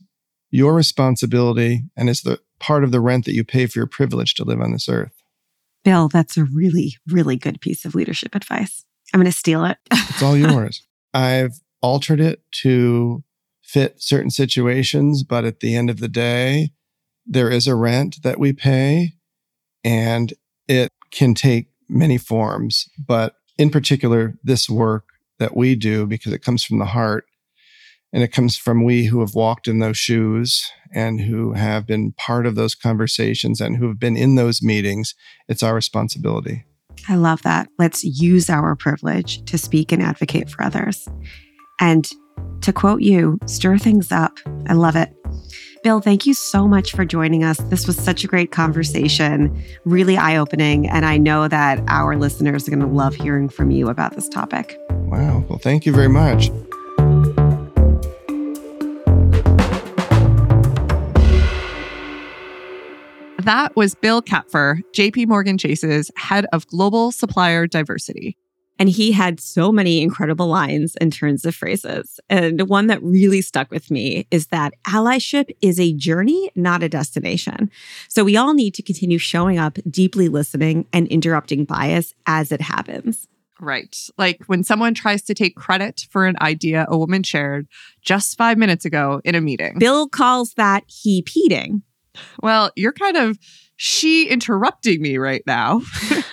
your 0.51 0.75
responsibility 0.75 1.83
and 1.97 2.09
it's 2.09 2.23
the 2.23 2.41
part 2.59 2.85
of 2.85 2.93
the 2.93 3.01
rent 3.01 3.25
that 3.25 3.35
you 3.35 3.45
pay 3.45 3.67
for 3.67 3.79
your 3.79 3.87
privilege 3.87 4.35
to 4.35 4.45
live 4.45 4.61
on 4.61 4.73
this 4.73 4.89
earth. 4.89 5.13
Bill, 5.85 6.09
that's 6.09 6.37
a 6.37 6.45
really, 6.45 6.97
really 7.09 7.37
good 7.37 7.61
piece 7.61 7.85
of 7.85 7.95
leadership 7.95 8.35
advice. 8.35 8.85
I'm 9.13 9.21
going 9.21 9.31
to 9.31 9.37
steal 9.37 9.65
it. 9.65 9.79
It's 9.91 10.23
all 10.23 10.37
yours. 10.37 10.83
I've 11.15 11.61
altered 11.81 12.21
it 12.21 12.43
to 12.63 13.23
fit 13.63 14.01
certain 14.01 14.31
situations, 14.31 15.23
but 15.23 15.45
at 15.45 15.61
the 15.61 15.77
end 15.77 15.91
of 15.91 16.01
the 16.01 16.09
day, 16.09 16.71
there 17.27 17.51
is 17.51 17.67
a 17.67 17.75
rent 17.75 18.23
that 18.23 18.39
we 18.39 18.53
pay 18.53 19.13
and 19.85 20.33
it 20.69 20.91
can 21.11 21.35
take 21.35 21.69
many 21.89 22.19
forms. 22.19 22.89
But 22.99 23.35
in 23.59 23.71
particular, 23.71 24.35
this 24.43 24.69
work 24.69 25.05
that 25.39 25.57
we 25.57 25.75
do, 25.75 26.07
because 26.07 26.33
it 26.33 26.43
comes 26.43 26.65
from 26.65 26.79
the 26.79 26.87
heart 26.87 27.27
and 28.17 28.25
it 28.25 28.33
comes 28.33 28.57
from 28.57 28.83
we 28.83 29.05
who 29.05 29.21
have 29.21 29.35
walked 29.35 29.69
in 29.69 29.79
those 29.79 29.99
shoes 29.99 30.73
and 30.91 31.21
who 31.21 31.53
have 31.53 31.87
been 31.87 32.13
part 32.13 32.47
of 32.47 32.55
those 32.55 32.75
conversations 32.75 33.61
and 33.61 33.77
who 33.77 33.89
have 33.89 34.01
been 34.01 34.17
in 34.17 34.37
those 34.37 34.63
meetings, 34.63 35.15
it's 35.49 35.63
our 35.63 35.75
responsibility. 35.75 36.65
I 37.11 37.17
love 37.17 37.43
that. 37.43 37.69
Let's 37.79 38.03
use 38.03 38.49
our 38.49 38.75
privilege 38.75 39.45
to 39.45 39.59
speak 39.59 39.93
and 39.93 40.03
advocate 40.03 40.49
for 40.49 40.63
others. 40.63 41.07
And 41.79 42.09
to 42.63 42.73
quote 42.73 43.03
you, 43.03 43.39
stir 43.45 43.77
things 43.77 44.11
up. 44.11 44.39
I 44.67 44.73
love 44.73 44.97
it. 44.97 45.15
Bill, 45.83 46.01
thank 46.01 46.25
you 46.25 46.33
so 46.33 46.67
much 46.67 46.93
for 46.93 47.05
joining 47.05 47.45
us. 47.45 47.59
This 47.59 47.87
was 47.87 47.99
such 47.99 48.25
a 48.25 48.27
great 48.27 48.51
conversation, 48.51 49.63
really 49.85 50.17
eye 50.17 50.37
opening. 50.37 50.89
And 50.89 51.05
I 51.05 51.19
know 51.19 51.49
that 51.49 51.85
our 51.87 52.17
listeners 52.17 52.67
are 52.67 52.71
going 52.71 52.81
to 52.81 52.87
love 52.87 53.15
hearing 53.15 53.51
from 53.51 53.71
you 53.71 53.91
about 53.91 54.15
this 54.15 54.27
topic. 54.27 54.81
Wow. 54.91 55.45
Well, 55.51 55.59
thank 55.59 55.85
you 55.85 55.93
very 55.93 56.09
much. 56.09 56.51
That 63.47 63.77
was 63.77 63.95
Bill 63.95 64.23
Kapfer, 64.23 64.83
JP 64.93 65.29
Morgan 65.29 65.57
Chase's 65.57 66.11
head 66.17 66.47
of 66.53 66.67
global 66.67 67.13
supplier 67.13 67.69
diversity. 67.69 68.37
And 68.81 68.89
he 68.89 69.13
had 69.13 69.39
so 69.39 69.71
many 69.71 70.03
incredible 70.03 70.49
lines 70.49 70.97
and 70.97 71.13
turns 71.13 71.45
of 71.45 71.55
phrases. 71.55 72.19
And 72.29 72.69
one 72.69 72.89
that 72.89 73.01
really 73.05 73.41
stuck 73.41 73.71
with 73.71 73.89
me 73.89 74.27
is 74.33 74.49
that 74.49 74.75
allyship 74.89 75.49
is 75.63 75.79
a 75.79 75.93
journey, 75.93 76.51
not 76.57 76.83
a 76.83 76.89
destination. 76.89 77.71
So 78.09 78.25
we 78.25 78.37
all 78.37 78.53
need 78.53 78.75
to 78.75 78.83
continue 78.83 79.17
showing 79.17 79.59
up, 79.59 79.79
deeply 79.89 80.27
listening, 80.27 80.85
and 80.93 81.07
interrupting 81.07 81.67
bias 81.67 82.15
as 82.27 82.51
it 82.51 82.61
happens. 82.61 83.29
Right. 83.61 83.97
Like 84.19 84.43
when 84.47 84.65
someone 84.65 84.93
tries 84.93 85.23
to 85.23 85.35
take 85.35 85.55
credit 85.55 86.09
for 86.11 86.27
an 86.27 86.35
idea 86.41 86.85
a 86.89 86.99
woman 86.99 87.23
shared 87.23 87.69
just 88.03 88.37
five 88.37 88.59
minutes 88.59 88.85
ago 88.85 89.21
in 89.25 89.37
a 89.37 89.41
meeting. 89.41 89.79
Bill 89.79 90.09
calls 90.09 90.55
that 90.55 90.83
hepeating. 90.89 91.85
Well, 92.43 92.71
you're 92.77 92.93
kind 92.93 93.17
of 93.17 93.39
she 93.77 94.29
interrupting 94.29 95.03
me 95.03 95.19
right 95.19 95.43
now. 95.47 95.83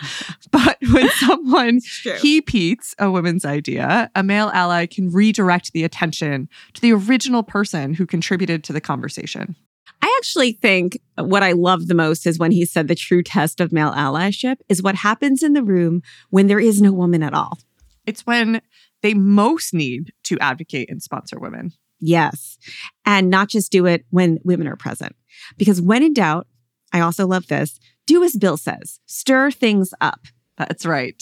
but 0.52 0.78
when 0.92 1.10
someone 1.20 1.80
heaps 2.22 2.96
a 3.00 3.12
woman's 3.12 3.46
idea, 3.46 4.10
a 4.16 4.24
male 4.24 4.50
ally 4.54 4.86
can 4.86 5.10
redirect 5.10 5.74
the 5.74 5.84
attention 5.84 6.48
to 6.74 6.82
the 6.82 6.94
original 6.94 7.44
person 7.44 7.94
who 7.94 8.06
contributed 8.06 8.64
to 8.64 8.74
the 8.74 8.82
conversation. 8.82 9.56
I 10.02 10.14
actually 10.18 10.54
think 10.54 11.00
what 11.18 11.44
I 11.44 11.54
love 11.54 11.88
the 11.88 11.96
most 11.96 12.28
is 12.28 12.38
when 12.38 12.52
he 12.52 12.66
said 12.66 12.88
the 12.88 12.96
true 12.96 13.24
test 13.24 13.62
of 13.62 13.72
male 13.72 13.92
allyship 13.92 14.58
is 14.68 14.84
what 14.84 14.96
happens 14.96 15.44
in 15.44 15.54
the 15.54 15.64
room 15.64 16.02
when 16.30 16.48
there 16.48 16.60
is 16.60 16.82
no 16.82 16.92
woman 16.92 17.24
at 17.24 17.34
all. 17.34 17.58
It's 18.06 18.26
when 18.26 18.62
they 19.02 19.14
most 19.14 19.74
need 19.74 20.12
to 20.24 20.38
advocate 20.40 20.90
and 20.90 21.02
sponsor 21.02 21.40
women. 21.40 21.72
Yes. 22.02 22.58
And 23.06 23.30
not 23.30 23.48
just 23.48 23.72
do 23.72 23.86
it 23.86 24.06
when 24.10 24.40
women 24.44 24.68
are 24.68 24.76
present. 24.76 25.16
Because 25.58 25.82
when 25.82 26.04
in 26.04 26.14
doubt, 26.14 26.48
I 26.92 27.00
also 27.00 27.26
love 27.26 27.48
this 27.48 27.80
do 28.06 28.24
as 28.24 28.36
Bill 28.36 28.58
says, 28.58 29.00
stir 29.06 29.50
things 29.50 29.94
up. 30.02 30.28
That's 30.58 30.86
right. 30.86 31.22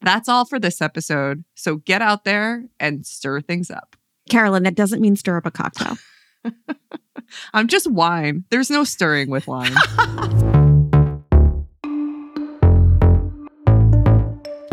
That's 0.00 0.28
all 0.28 0.44
for 0.44 0.58
this 0.58 0.80
episode. 0.80 1.44
So 1.54 1.76
get 1.76 2.02
out 2.02 2.24
there 2.24 2.64
and 2.80 3.06
stir 3.06 3.40
things 3.40 3.70
up. 3.70 3.96
Carolyn, 4.30 4.62
that 4.64 4.74
doesn't 4.74 5.00
mean 5.00 5.16
stir 5.16 5.36
up 5.36 5.46
a 5.46 5.50
cocktail. 5.50 5.96
I'm 7.54 7.68
just 7.68 7.90
wine. 7.90 8.44
There's 8.50 8.70
no 8.70 8.84
stirring 8.84 9.30
with 9.30 9.46
wine. 9.46 9.74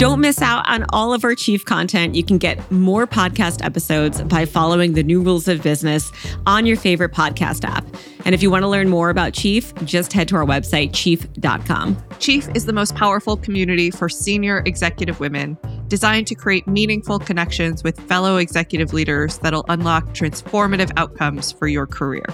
Don't 0.01 0.19
miss 0.19 0.41
out 0.41 0.67
on 0.67 0.83
all 0.89 1.13
of 1.13 1.23
our 1.23 1.35
chief 1.35 1.63
content. 1.63 2.15
You 2.15 2.23
can 2.23 2.39
get 2.39 2.71
more 2.71 3.05
podcast 3.05 3.63
episodes 3.63 4.19
by 4.23 4.45
following 4.45 4.93
the 4.93 5.03
new 5.03 5.21
rules 5.21 5.47
of 5.47 5.61
business 5.61 6.11
on 6.47 6.65
your 6.65 6.75
favorite 6.75 7.11
podcast 7.11 7.63
app. 7.63 7.85
And 8.25 8.33
if 8.33 8.41
you 8.41 8.49
want 8.49 8.63
to 8.63 8.67
learn 8.67 8.89
more 8.89 9.11
about 9.11 9.33
Chief, 9.33 9.75
just 9.85 10.11
head 10.11 10.27
to 10.29 10.37
our 10.37 10.43
website, 10.43 10.89
chief.com. 10.93 12.03
Chief 12.17 12.49
is 12.55 12.65
the 12.65 12.73
most 12.73 12.95
powerful 12.95 13.37
community 13.37 13.91
for 13.91 14.09
senior 14.09 14.63
executive 14.65 15.19
women, 15.19 15.55
designed 15.87 16.25
to 16.25 16.33
create 16.33 16.65
meaningful 16.65 17.19
connections 17.19 17.83
with 17.83 17.99
fellow 17.99 18.37
executive 18.37 18.93
leaders 18.93 19.37
that'll 19.37 19.65
unlock 19.69 20.15
transformative 20.15 20.91
outcomes 20.97 21.51
for 21.51 21.67
your 21.67 21.85
career. 21.85 22.25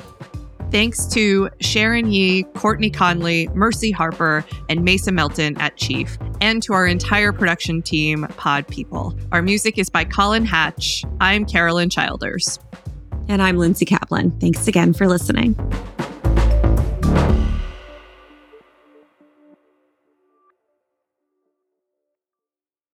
Thanks 0.70 1.06
to 1.08 1.50
Sharon 1.62 2.12
Yee, 2.12 2.44
Courtney 2.56 2.90
Conley, 2.90 3.48
Mercy 3.50 3.90
Harper, 3.90 4.46
and 4.70 4.84
Mesa 4.84 5.12
Melton 5.12 5.58
at 5.62 5.78
Chief, 5.78 6.18
and 6.42 6.62
to 6.64 6.74
our 6.74 6.86
entire 6.86 7.32
production 7.32 7.82
team, 7.82 8.28
Pod 8.38 8.68
People. 8.68 9.18
Our 9.32 9.42
music 9.42 9.78
is 9.78 9.90
by 9.90 10.04
Colin 10.04 10.46
Hatch. 10.46 11.06
I'm 11.22 11.46
Carolyn 11.46 11.90
Childers. 11.90 12.60
And 13.30 13.42
I'm 13.42 13.58
Lindsay 13.58 13.86
Kaplan. 13.86 14.38
Thanks 14.40 14.68
again 14.68 14.94
for 14.94 15.08
listening. 15.08 15.56